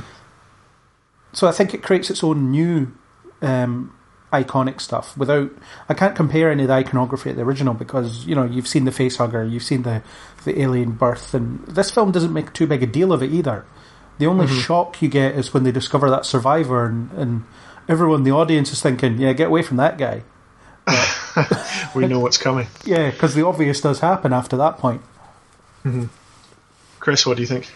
[1.34, 2.94] So I think it creates its own new
[3.42, 3.94] um,
[4.32, 5.18] iconic stuff.
[5.18, 5.52] Without,
[5.90, 8.86] I can't compare any of the iconography at the original because you know you've seen
[8.86, 10.02] the facehugger, you've seen the
[10.46, 13.66] the alien birth, and this film doesn't make too big a deal of it either.
[14.18, 14.60] The only mm-hmm.
[14.60, 17.44] shock you get is when they discover that survivor, and, and
[17.90, 20.24] everyone in the audience is thinking, "Yeah, get away from that guy."
[21.96, 22.68] We know what's coming.
[22.86, 25.02] Yeah, because the obvious does happen after that point.
[25.84, 26.06] Mm-hmm.
[27.02, 27.68] Chris, what do you think?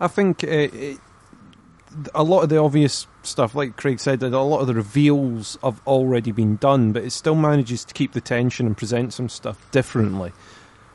[0.00, 0.98] I think uh, it,
[2.14, 5.58] a lot of the obvious stuff, like Craig said, that a lot of the reveals
[5.62, 9.28] have already been done, but it still manages to keep the tension and present some
[9.28, 10.32] stuff differently.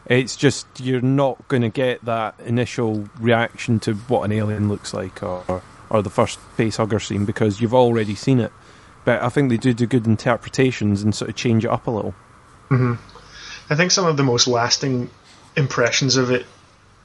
[0.05, 4.93] It's just you're not going to get that initial reaction to what an alien looks
[4.93, 8.51] like, or or the first face hugger scene because you've already seen it.
[9.05, 11.91] But I think they do do good interpretations and sort of change it up a
[11.91, 12.15] little.
[13.69, 15.09] I think some of the most lasting
[15.55, 16.45] impressions of it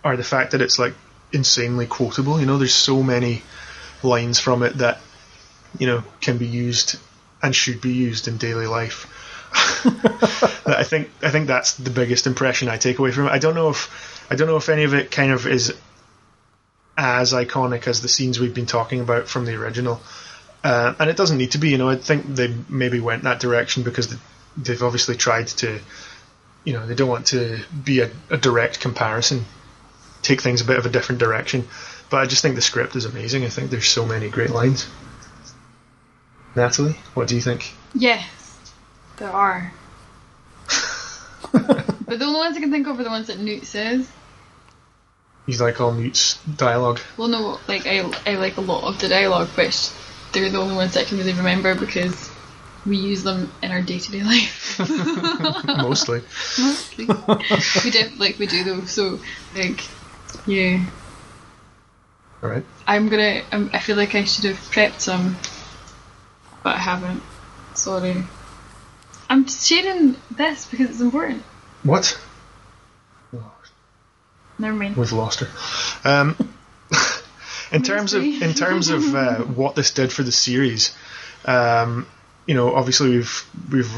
[0.04, 0.94] are the fact that it's like
[1.32, 2.40] insanely quotable.
[2.40, 3.42] You know, there's so many
[4.02, 5.00] lines from it that
[5.78, 6.98] you know can be used
[7.42, 9.06] and should be used in daily life.
[10.66, 13.30] I think I think that's the biggest impression I take away from it.
[13.30, 15.74] I don't know if I don't know if any of it kind of is
[16.96, 20.00] as iconic as the scenes we've been talking about from the original.
[20.64, 21.88] Uh, and it doesn't need to be, you know.
[21.88, 24.14] I think they maybe went that direction because
[24.56, 25.78] they've obviously tried to,
[26.68, 29.46] you know, they don't want to be a, a direct comparison,
[30.20, 31.66] take things a bit of a different direction.
[32.10, 33.42] But I just think the script is amazing.
[33.46, 34.86] I think there's so many great lines.
[36.54, 37.72] Natalie, what do you think?
[37.94, 38.28] Yes,
[39.16, 39.72] there are.
[41.52, 44.06] but the only ones I can think of are the ones that Newt says.
[45.46, 47.00] He's like all Newt's dialogue?
[47.16, 49.94] Well, no, like I, I like a lot of the dialogue, but
[50.34, 52.30] they're the only ones I can really remember because
[52.88, 54.78] we use them in our day to day life.
[55.66, 56.22] Mostly.
[56.58, 57.06] Mostly.
[57.84, 59.18] we do like we do though, so
[59.54, 59.86] like
[60.46, 60.84] yeah.
[62.42, 62.64] All right.
[62.86, 63.42] I'm gonna.
[63.52, 65.36] I'm, I feel like I should have prepped some,
[66.62, 67.22] but I haven't.
[67.74, 68.24] Sorry.
[69.30, 71.42] I'm sharing this because it's important.
[71.82, 72.18] What?
[74.58, 74.96] Never mind.
[74.96, 75.48] We've lost her.
[76.04, 76.36] Um,
[77.72, 80.94] in terms of in terms of uh, what this did for the series,
[81.44, 82.06] um,
[82.48, 83.92] you know, obviously we've we've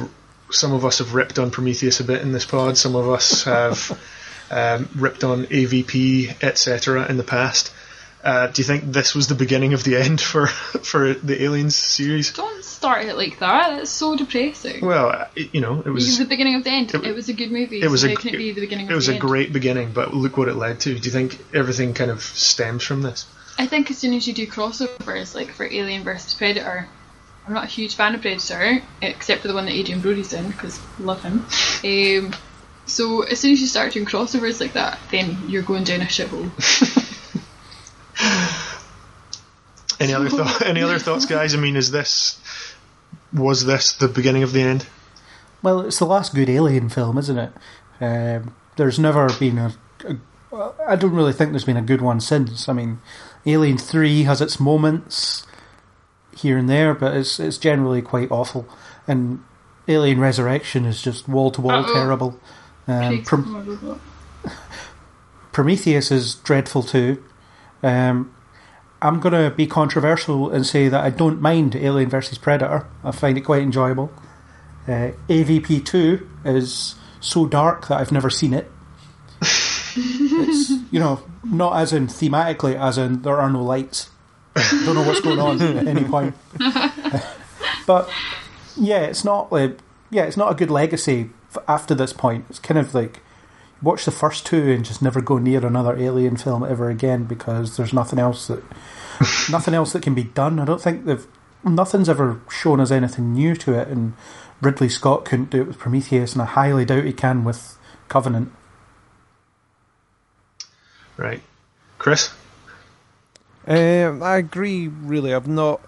[0.51, 2.77] some of us have ripped on Prometheus a bit in this pod.
[2.77, 3.99] Some of us have
[4.51, 7.09] um, ripped on AVP, etc.
[7.09, 7.73] in the past.
[8.23, 10.47] Uh, do you think this was the beginning of the end for
[10.83, 12.33] for the Aliens series?
[12.35, 13.77] Don't start it like that.
[13.77, 14.85] That's so depressing.
[14.85, 16.95] Well, it, you know, it It was was the beginning of the end.
[16.95, 17.81] it- It, was a good movie.
[17.81, 19.21] it was so a can it be the beginning it was a end?
[19.23, 20.99] great beginning, but look what it led to.
[20.99, 23.25] Do you think everything kind of stems from this?
[23.57, 26.89] I think as soon as you do crossovers, like for Alien versus Predator,
[27.51, 30.53] I'm not a huge fan of Predator, except for the one that Adrien Brody's in,
[30.53, 31.45] because love him.
[31.83, 32.33] Um,
[32.87, 36.05] so as soon as you start doing crossovers like that, then you're going down a
[36.05, 36.49] shithole.
[39.99, 40.63] Any other thought?
[40.63, 41.53] Any other thoughts, guys?
[41.53, 42.41] I mean, is this
[43.33, 44.87] was this the beginning of the end?
[45.61, 47.53] Well, it's the last good Alien film, isn't it?
[48.01, 49.75] Um, there's never been a,
[50.05, 50.17] a.
[50.53, 52.69] well, I don't really think there's been a good one since.
[52.69, 53.01] I mean,
[53.45, 55.49] Alien Three has its moments
[56.41, 58.67] here and there, but it's it's generally quite awful.
[59.07, 59.43] And
[59.89, 62.39] Alien Resurrection is just wall to wall terrible.
[62.87, 64.01] Um, Takes- Prom- my God.
[65.53, 67.23] Prometheus is dreadful too.
[67.83, 68.33] Um,
[69.03, 72.87] I'm going to be controversial and say that I don't mind Alien versus Predator.
[73.03, 74.13] I find it quite enjoyable.
[74.87, 78.71] Uh, AVP two is so dark that I've never seen it.
[79.43, 84.11] it's you know not as in thematically, as in there are no lights.
[84.85, 86.35] don't know what's going on at any point.
[87.87, 88.11] but
[88.77, 89.79] yeah, it's not like
[90.11, 91.31] yeah, it's not a good legacy
[91.69, 92.47] after this point.
[92.51, 93.21] It's kind of like
[93.83, 97.77] watch the first two and just never go near another Alien film ever again because
[97.77, 98.63] there's nothing else that
[99.51, 100.59] nothing else that can be done.
[100.59, 101.27] I don't think they've
[101.65, 104.15] nothing's ever shown us anything new to it, and
[104.61, 107.79] Ridley Scott couldn't do it with Prometheus, and I highly doubt he can with
[108.09, 108.53] Covenant.
[111.17, 111.43] Right,
[111.99, 112.31] Chris.
[113.71, 114.89] Um, I agree.
[114.89, 115.81] Really, I've not.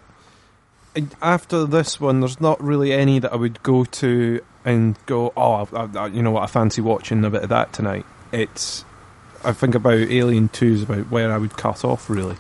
[1.21, 5.67] After this one, there's not really any that I would go to and go, oh,
[5.75, 8.07] I, I, you know what, I fancy watching a bit of that tonight.
[8.31, 8.85] It's,
[9.43, 12.09] I think about Alien Two is about where I would cut off.
[12.09, 12.37] Really,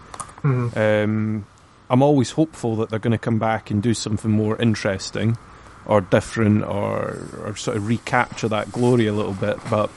[0.76, 1.47] um,
[1.90, 5.36] I'm always hopeful that they're going to come back and do something more interesting,
[5.84, 9.59] or different, or or sort of recapture that glory a little bit.
[9.68, 9.90] But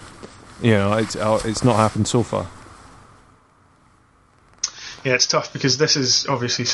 [0.61, 2.47] you know, it's uh, it's not happened so far.
[5.05, 6.65] Yeah, it's tough because this is obviously,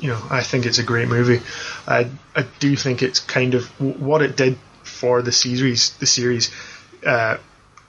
[0.00, 1.40] you know, I think it's a great movie.
[1.86, 5.90] I I do think it's kind of what it did for the series.
[5.94, 6.52] The series
[7.04, 7.38] uh,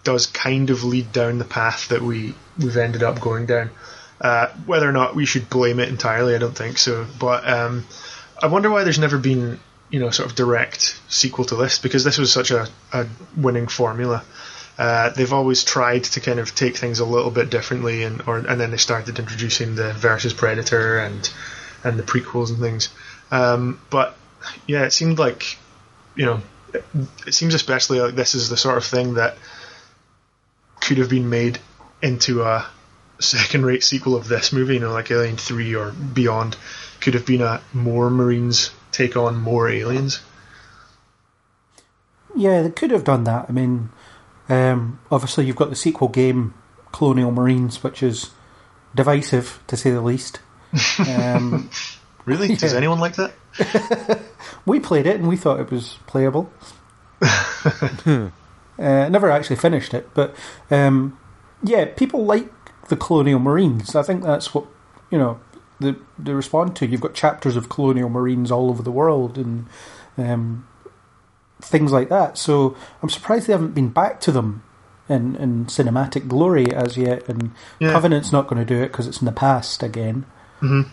[0.03, 3.69] does kind of lead down the path that we we've ended up going down.
[4.19, 7.05] Uh, whether or not we should blame it entirely, I don't think so.
[7.19, 7.86] But um,
[8.41, 9.59] I wonder why there's never been,
[9.91, 13.05] you know, sort of direct sequel to this because this was such a, a
[13.36, 14.23] winning formula.
[14.78, 18.38] Uh, they've always tried to kind of take things a little bit differently, and or
[18.38, 21.30] and then they started introducing the versus Predator and
[21.84, 22.89] and the prequels and things.
[23.32, 24.15] Um, but
[24.67, 25.57] yeah, it seemed like
[26.15, 26.41] you know,
[26.73, 26.86] it,
[27.25, 29.38] it seems especially like this is the sort of thing that
[30.82, 31.59] could have been made
[32.01, 32.65] into a
[33.19, 34.75] second-rate sequel of this movie.
[34.75, 36.55] You know, like Alien Three or beyond,
[37.01, 40.19] could have been a more Marines take on more aliens.
[42.36, 43.45] Yeah, they could have done that.
[43.49, 43.89] I mean,
[44.50, 46.54] um, obviously you've got the sequel game,
[46.91, 48.32] Colonial Marines, which is
[48.95, 50.39] divisive to say the least.
[51.08, 51.70] Um,
[52.28, 52.56] Really?
[52.56, 54.22] Does anyone like that?
[54.66, 56.52] we played it and we thought it was playable.
[57.22, 58.30] uh,
[58.78, 60.36] never actually finished it, but
[60.70, 61.18] um,
[61.64, 62.52] yeah, people like
[62.89, 63.95] the Colonial Marines.
[63.95, 64.66] I think that's what
[65.10, 65.39] you know
[65.80, 66.86] they, they respond to.
[66.86, 69.66] You've got chapters of Colonial Marines all over the world and
[70.18, 70.68] um,
[71.62, 72.38] things like that.
[72.38, 74.64] So I'm surprised they haven't been back to them
[75.10, 77.28] in, in cinematic glory as yet.
[77.28, 77.91] And Yeah.
[77.93, 80.26] Covenant's not going to do it because it's in the past again.
[80.62, 80.88] Mhm.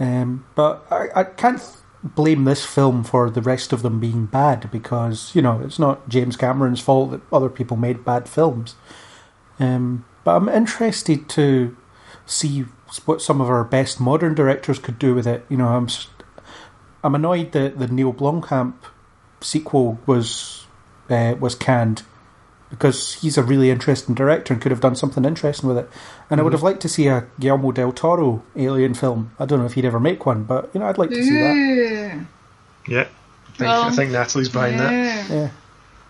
[0.00, 1.60] Um, but I, I can't
[2.02, 6.08] blame this film for the rest of them being bad because you know it's not
[6.08, 8.76] James Cameron's fault that other people made bad films.
[9.58, 11.76] Um, but I'm interested to
[12.26, 12.66] see
[13.06, 15.44] what some of our best modern directors could do with it.
[15.48, 15.88] You know, I'm
[17.08, 18.74] I'm annoyed that the Neil Blomkamp
[19.40, 20.66] sequel was
[21.08, 22.02] uh, was canned
[22.68, 25.88] because he's a really interesting director and could have done something interesting with it.
[26.28, 26.56] And I would mm-hmm.
[26.56, 29.30] have liked to see a Guillermo del Toro Alien film.
[29.38, 31.30] I don't know if he'd ever make one, but you know, I'd like to see
[31.30, 32.26] that.
[32.86, 33.00] Yeah.
[33.00, 34.92] I think, Well, I think Natalie's behind that.
[34.92, 35.34] Yeah.
[35.34, 35.50] Yeah.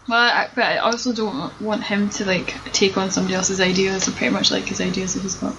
[0.09, 4.09] Well, I, but I also don't want him to like take on somebody else's ideas.
[4.09, 5.55] I pretty much like his ideas that he's got.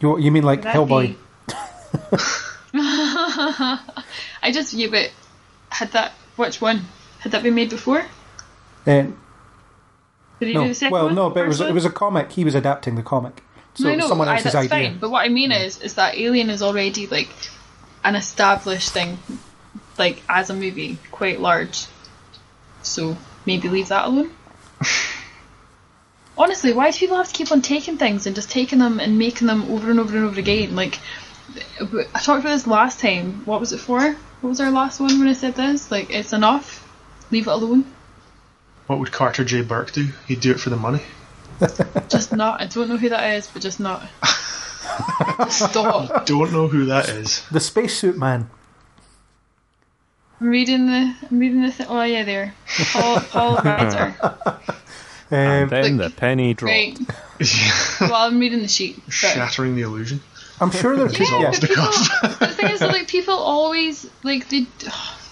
[0.00, 1.16] You you mean like That'd Hellboy?
[1.46, 2.18] be-
[2.76, 5.12] I just yeah, but
[5.70, 6.82] had that which one
[7.20, 8.00] had that been made before?
[8.00, 8.04] Uh,
[8.84, 9.14] Did
[10.40, 11.14] he no, do the second well, one?
[11.14, 12.32] no, but it was First it was a comic.
[12.32, 13.42] He was adapting the comic,
[13.74, 14.90] so No, no, someone else's that's idea.
[14.90, 14.98] fine.
[14.98, 17.28] But what I mean is, is that Alien is already like
[18.02, 19.18] an established thing,
[19.96, 21.86] like as a movie, quite large.
[22.82, 23.16] So
[23.46, 24.32] maybe leave that alone.
[26.36, 29.16] Honestly, why do people have to keep on taking things and just taking them and
[29.16, 30.74] making them over and over and over again?
[30.74, 30.98] Like,
[31.80, 33.44] I talked about this last time.
[33.44, 34.00] What was it for?
[34.00, 35.90] What was our last one when I said this?
[35.90, 36.80] Like, it's enough.
[37.30, 37.84] Leave it alone.
[38.86, 39.62] What would Carter J.
[39.62, 40.08] Burke do?
[40.26, 41.00] He'd do it for the money.
[42.08, 42.60] Just not.
[42.60, 44.02] I don't know who that is, but just not.
[45.48, 46.10] Stop.
[46.10, 47.46] I Don't know who that is.
[47.50, 48.50] The spacesuit man.
[50.40, 51.14] I'm reading the.
[51.30, 51.70] I'm reading the.
[51.70, 52.54] Th- oh yeah, there.
[52.92, 54.20] Paul Paul Reiser.
[55.30, 56.70] Um, then Like, the penny dropped.
[56.72, 56.98] Right.
[58.00, 59.00] Well, I'm reading the sheet.
[59.06, 60.20] But Shattering the illusion.
[60.60, 61.50] I'm sure there could yeah, yeah.
[61.50, 61.84] but people.
[62.38, 64.66] the thing is, that, like people always like they.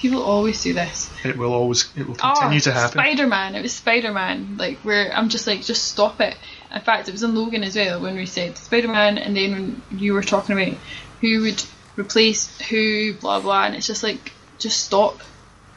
[0.02, 1.08] People always do this.
[1.24, 2.94] It will always, it will continue to happen.
[2.94, 3.54] Spider Man.
[3.54, 4.56] It was Spider Man.
[4.56, 6.36] Like where I'm just like, just stop it.
[6.74, 9.52] In fact, it was in Logan as well when we said Spider Man, and then
[9.52, 10.76] when you were talking about
[11.20, 11.62] who would
[11.96, 15.20] replace who, blah blah, and it's just like, just stop.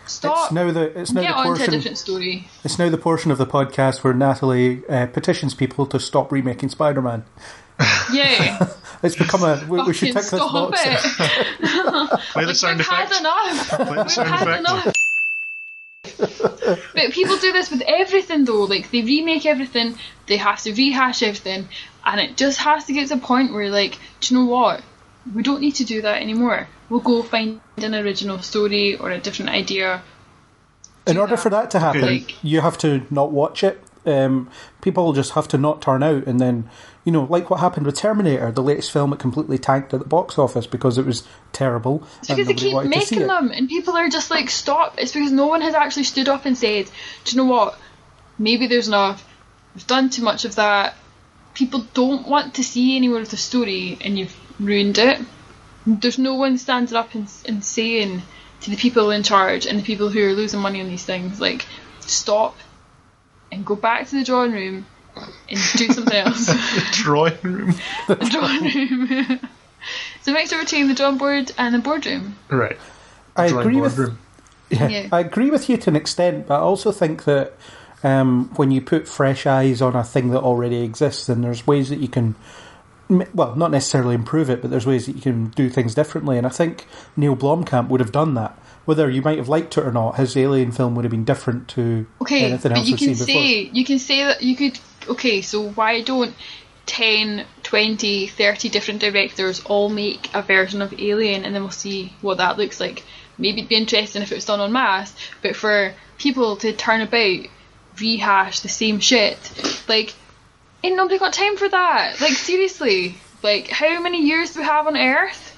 [0.08, 0.46] Stop.
[0.46, 1.72] It's now the it's now Get the on a portion.
[1.72, 2.48] different story.
[2.64, 6.70] It's now the portion of the podcast where Natalie uh, petitions people to stop remaking
[6.70, 7.26] Spider-Man.
[8.12, 8.70] Yeah.
[9.04, 9.64] It's become a.
[9.68, 10.82] We, we should Fucking tick this stop box.
[10.86, 12.20] it.
[12.32, 13.14] Play the sound We've effect.
[13.14, 13.68] had enough.
[13.70, 14.60] Play the We've sound had effect.
[14.60, 14.96] enough.
[16.94, 18.64] but people do this with everything though.
[18.64, 19.96] Like they remake everything,
[20.28, 21.68] they have to rehash everything,
[22.06, 24.82] and it just has to get to a point where like, do you know what?
[25.34, 26.68] We don't need to do that anymore.
[26.90, 30.04] We'll go find an original story or a different idea.
[31.08, 33.82] In order for that to happen, Like- you have to not watch it.
[34.06, 34.50] Um,
[34.82, 36.70] people just have to not turn out, and then
[37.06, 40.08] you know, like what happened with Terminator, the latest film, it completely tanked at the
[40.08, 42.04] box office because it was terrible.
[42.20, 44.96] It's because they keep wanted to see making them, and people are just like, stop.
[44.98, 46.90] It's because no one has actually stood up and said,
[47.24, 47.80] do you know what?
[48.40, 49.24] Maybe there's enough.
[49.76, 50.96] We've done too much of that.
[51.54, 55.22] People don't want to see any more of the story, and you've ruined it.
[55.86, 58.24] There's no one standing up and, and saying
[58.62, 61.40] to the people in charge and the people who are losing money on these things,
[61.40, 61.68] like,
[62.00, 62.56] stop
[63.52, 64.86] and go back to the drawing room
[65.16, 66.46] and do something else.
[66.48, 67.74] the Drawing room.
[68.08, 69.40] the drawing room.
[70.22, 72.36] so mix between the drawing board and the boardroom.
[72.50, 72.78] Right.
[73.36, 74.20] I agree with boardroom.
[74.70, 75.10] Yeah, Yeah.
[75.12, 77.54] I agree with you to an extent, but I also think that
[78.04, 81.90] um, when you put fresh eyes on a thing that already exists, then there's ways
[81.90, 82.36] that you can, m-
[83.10, 86.38] well, not necessarily improve it, but there's ways that you can do things differently.
[86.38, 86.86] And I think
[87.16, 88.58] Neil Blomkamp would have done that.
[88.86, 91.68] Whether you might have liked it or not, his Alien film would have been different
[91.70, 93.42] to Okay, anything but else you we've can seen before.
[93.42, 94.80] say you can say that you could.
[95.10, 96.36] Okay, so why don't
[96.86, 102.14] 10, 20, 30 different directors all make a version of Alien, and then we'll see
[102.22, 103.04] what that looks like.
[103.38, 107.02] Maybe it'd be interesting if it was done en masse, but for people to turn
[107.02, 107.48] about,
[108.00, 109.38] rehash the same shit,
[109.88, 110.14] like,
[110.86, 112.22] ain't nobody got time for that.
[112.22, 115.52] Like seriously, like how many years do we have on Earth?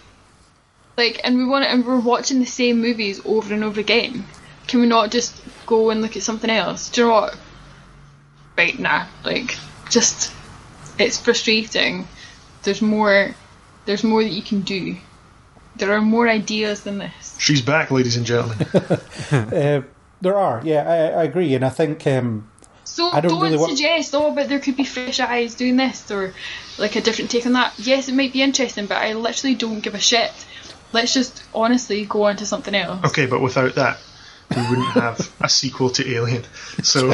[0.97, 4.25] Like, and we want it, and we're watching the same movies over and over again.
[4.65, 6.89] Can we not just go and look at something else?
[6.89, 7.37] Do you know what?
[8.57, 9.05] Right, nah.
[9.23, 9.55] Like,
[9.91, 10.33] just
[10.97, 12.07] it's frustrating.
[12.63, 13.35] There's more.
[13.85, 14.97] There's more that you can do.
[15.75, 17.35] There are more ideas than this.
[17.37, 18.67] She's back, ladies and gentlemen.
[19.31, 19.81] Uh,
[20.21, 22.49] there are, yeah, I, I agree, and I think um,
[22.97, 25.77] So I don't don't, really want- suggest, oh, but there could be fresh eyes doing
[25.77, 26.33] this or
[26.79, 27.73] like a different take on that.
[27.77, 30.31] Yes, it might be interesting, but I literally don't give a shit.
[30.93, 33.05] Let's just honestly go on to something else.
[33.05, 33.99] Okay, but without that,
[34.55, 36.43] we wouldn't have a sequel to Alien.
[36.81, 37.09] So,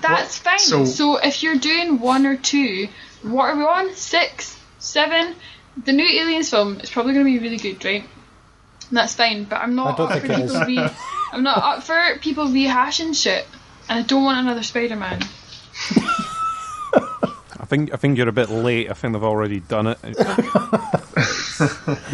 [0.00, 0.58] That's fine.
[0.60, 2.88] so- So, if you're doing one or two,
[3.22, 3.94] what are we on?
[3.94, 5.34] Six, seven.
[5.84, 8.04] The new Aliens film is probably going to be really good, right?
[8.90, 9.42] And that's fine.
[9.44, 10.88] But I'm not up for people re-
[11.32, 13.44] I'm not up for people rehashing shit,
[13.88, 15.22] and I don't want another Spider-Man.
[17.58, 18.90] I think I think you're a bit late.
[18.90, 19.98] I think they've already done it.
[20.04, 20.12] you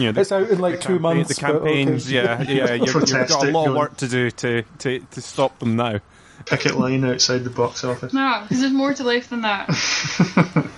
[0.06, 1.36] know, the, it's out in like two campaign- months.
[1.36, 1.58] the but okay.
[1.84, 5.20] campaigns, yeah, yeah, you're, you've got a lot of work to do to, to, to
[5.20, 6.00] stop them now.
[6.46, 8.12] picket line outside the box office.
[8.14, 9.68] No, because there's more to life than that.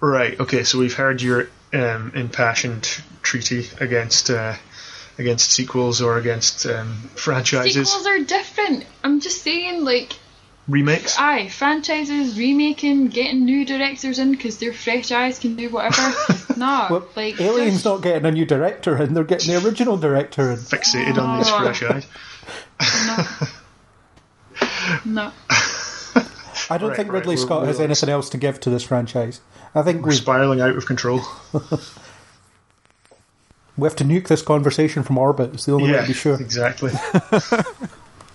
[0.00, 0.38] Right.
[0.40, 0.64] Okay.
[0.64, 2.82] So we've heard your um, impassioned
[3.22, 4.56] treaty against uh,
[5.18, 7.88] against sequels or against um, franchises.
[7.90, 8.28] Sequels are different.
[8.28, 8.86] different.
[9.04, 10.14] I'm just saying, like,
[10.68, 11.16] Remakes.
[11.18, 16.14] aye, franchises remaking, getting new directors in because their fresh eyes can do whatever.
[16.56, 19.96] no, Well, like Alien's just- not getting a new director in, they're getting the original
[19.96, 20.58] director in.
[20.58, 22.06] Fixated on these fresh eyes.
[25.04, 25.32] no.
[26.70, 28.70] I don't Right, think right, Ridley we'll- Scott has we'll- anything else to give to
[28.70, 29.40] this franchise.
[29.74, 31.20] I think We're we spiraling out of control.
[33.82, 35.52] we have to nuke this conversation from orbit.
[35.54, 36.40] It's the only way to be sure.
[36.40, 36.92] exactly.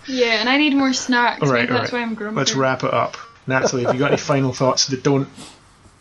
[0.08, 1.42] Yeah, and I need more snacks.
[1.44, 2.00] All right, all that's right.
[2.00, 2.38] why I'm grumpy.
[2.38, 3.18] Let's wrap it up.
[3.46, 5.28] Natalie, have you got any final thoughts that don't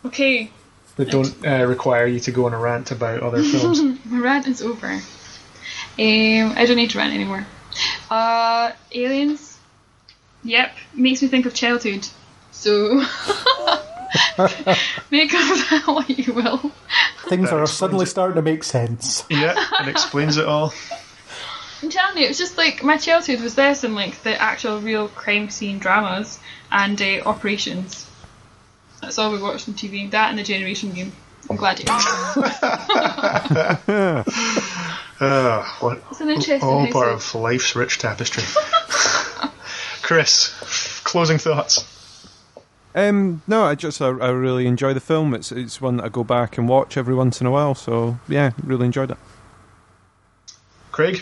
[0.05, 0.49] Okay,
[0.95, 3.81] that don't uh, require you to go on a rant about other films?
[4.05, 4.87] my rant is over.
[4.87, 5.01] Um,
[5.99, 7.45] I don't need to rant anymore.
[8.09, 9.57] Uh, aliens.
[10.43, 12.07] Yep, makes me think of childhood.
[12.51, 13.03] So
[15.11, 15.39] make of
[15.69, 16.71] that what you will.
[17.27, 18.07] Things That are suddenly it.
[18.07, 19.23] starting to make sense.
[19.29, 20.73] yeah, it explains it all.
[21.81, 24.79] I'm telling you, it was just like my childhood was this and like the actual
[24.79, 26.39] real crime scene dramas
[26.71, 28.09] and uh, operations.
[29.01, 30.09] That's all we watched on TV.
[30.09, 31.11] That and the Generation Game.
[31.49, 31.85] I'm glad you.
[35.19, 38.43] Uh, what It's an interesting all part of life's rich tapestry.
[40.01, 40.53] Chris,
[41.03, 41.83] closing thoughts.
[42.97, 45.35] Um, no, I just I, I really enjoy the film.
[45.35, 47.75] It's it's one that I go back and watch every once in a while.
[47.75, 49.17] So yeah, really enjoyed it.
[50.91, 51.21] Craig,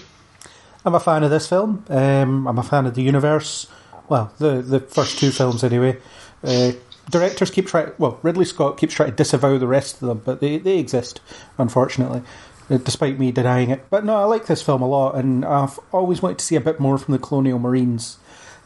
[0.85, 1.83] I'm a fan of this film.
[1.89, 3.67] Um, I'm a fan of the universe.
[4.07, 5.97] Well, the the first two films anyway.
[6.41, 6.71] Uh,
[7.09, 7.91] directors keep trying.
[7.97, 11.19] Well, Ridley Scott keeps trying to disavow the rest of them, but they they exist,
[11.57, 12.21] unfortunately,
[12.69, 13.85] uh, despite me denying it.
[13.89, 16.61] But no, I like this film a lot, and I've always wanted to see a
[16.61, 18.17] bit more from the Colonial Marines.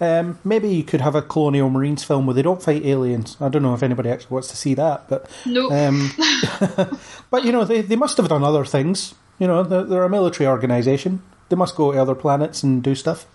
[0.01, 3.35] Um, maybe you could have a Colonial Marines film where they don't fight aliens.
[3.41, 5.71] I don't know if anybody actually wants to see that, but Nope.
[5.73, 6.11] um,
[7.29, 9.13] but you know, they they must have done other things.
[9.39, 11.21] You know, they're, they're a military organisation.
[11.49, 13.25] They must go to other planets and do stuff.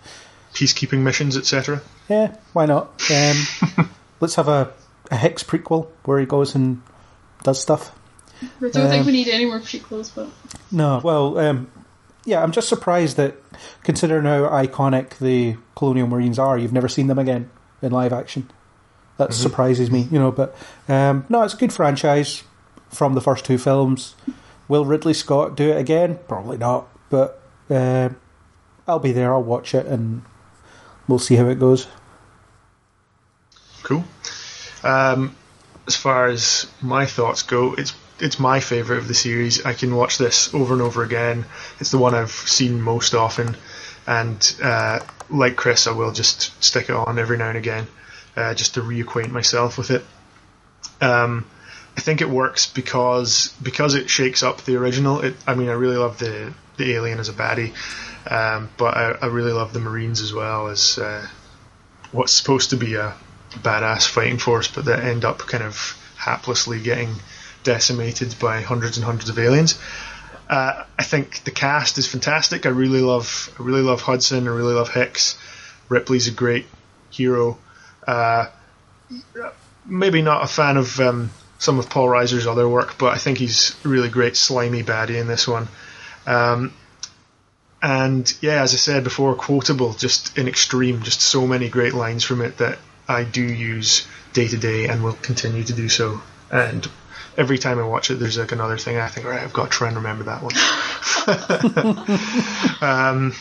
[0.53, 1.81] peacekeeping missions, etc.
[2.09, 3.01] Yeah, why not?
[3.11, 3.89] Um,
[4.19, 4.71] let's have a,
[5.11, 6.81] a Hicks prequel where he goes and
[7.43, 7.91] does stuff.
[8.41, 10.29] I don't think um, we need any more prequels, but
[10.71, 11.71] No, well, um,
[12.25, 13.35] yeah, I'm just surprised that,
[13.83, 17.49] considering how iconic the Colonial Marines are, you've never seen them again
[17.81, 18.49] in live action.
[19.17, 20.31] That surprises me, you know.
[20.31, 20.53] But
[20.89, 22.43] um, no, it's a good franchise
[22.89, 24.15] from the first two films.
[24.67, 26.19] Will Ridley Scott do it again?
[26.27, 28.09] Probably not, but uh,
[28.87, 29.33] I'll be there.
[29.33, 30.23] I'll watch it, and
[31.07, 31.87] we'll see how it goes.
[33.83, 34.03] Cool.
[34.83, 35.35] Um,
[35.87, 39.65] as far as my thoughts go, it's it's my favourite of the series.
[39.65, 41.45] I can watch this over and over again.
[41.79, 43.55] It's the one I've seen most often,
[44.07, 47.87] and uh, like Chris, I will just stick it on every now and again,
[48.35, 50.05] uh, just to reacquaint myself with it.
[51.01, 51.45] Um,
[51.97, 55.21] I think it works because because it shakes up the original.
[55.21, 57.73] It, I mean, I really love the the alien as a baddie,
[58.29, 61.25] um, but I, I really love the Marines as well as uh,
[62.11, 63.13] what's supposed to be a
[63.51, 67.15] badass fighting force, but that end up kind of haplessly getting
[67.65, 69.77] decimated by hundreds and hundreds of aliens.
[70.49, 72.65] Uh, I think the cast is fantastic.
[72.65, 74.47] I really love, I really love Hudson.
[74.47, 75.37] I really love Hicks.
[75.89, 76.65] Ripley's a great
[77.09, 77.57] hero.
[78.07, 78.47] Uh,
[79.85, 83.37] maybe not a fan of um, some of Paul Reiser's other work, but I think
[83.39, 85.67] he's a really great slimy baddie in this one.
[86.27, 86.73] Um,
[87.81, 92.23] and yeah, as I said before, quotable, just in extreme, just so many great lines
[92.23, 96.21] from it that I do use day to day and will continue to do so.
[96.51, 96.87] And
[97.37, 99.69] every time I watch it, there's like another thing I think, right, I've got to
[99.69, 100.53] try and remember that one.
[102.81, 103.33] um,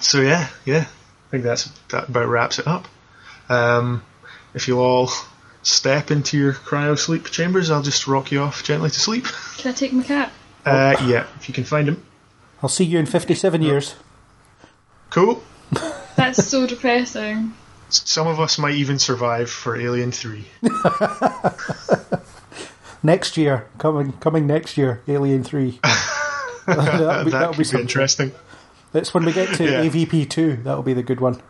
[0.00, 2.86] so yeah, yeah, I think that's that about wraps it up.
[3.48, 4.02] Um,
[4.54, 5.10] if you'll all
[5.62, 9.24] step into your cryo sleep chambers, I'll just rock you off gently to sleep.
[9.58, 10.32] can I take my cat?
[10.64, 12.04] Uh, yeah, if you can find him.
[12.62, 13.94] I'll see you in 57 years.
[15.10, 15.42] Cool.
[16.16, 17.52] That's so depressing.
[17.88, 20.44] Some of us might even survive for Alien 3.
[23.02, 25.80] Next year, coming coming next year, Alien 3.
[26.66, 28.32] that'll be, that that'll could be be interesting.
[28.92, 29.84] That's when we get to Yeah.
[29.84, 30.56] AVP 2.
[30.64, 31.40] That'll be the good one.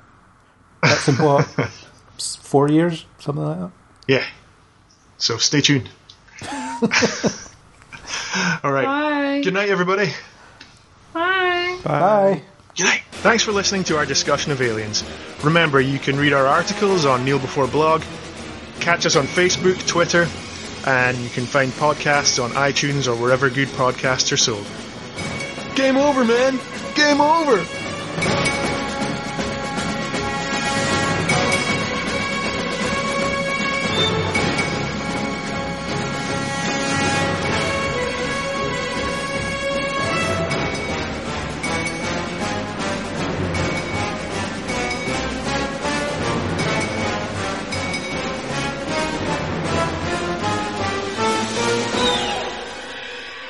[0.82, 1.44] That's in what?
[2.18, 3.06] four years?
[3.18, 3.70] Something like that?
[4.08, 4.24] Yeah.
[5.18, 5.88] So stay tuned.
[8.62, 8.84] All right.
[8.84, 9.40] Bye.
[9.42, 10.10] Good night, everybody.
[11.12, 11.78] Bye.
[11.84, 12.42] Bye.
[12.76, 13.02] Good night.
[13.12, 15.02] Thanks for listening to our discussion of aliens.
[15.42, 18.02] Remember, you can read our articles on Kneel Before Blog,
[18.80, 20.26] catch us on Facebook, Twitter,
[20.86, 24.66] and you can find podcasts on iTunes or wherever good podcasts are sold.
[25.74, 26.58] Game over, man!
[26.94, 27.85] Game over!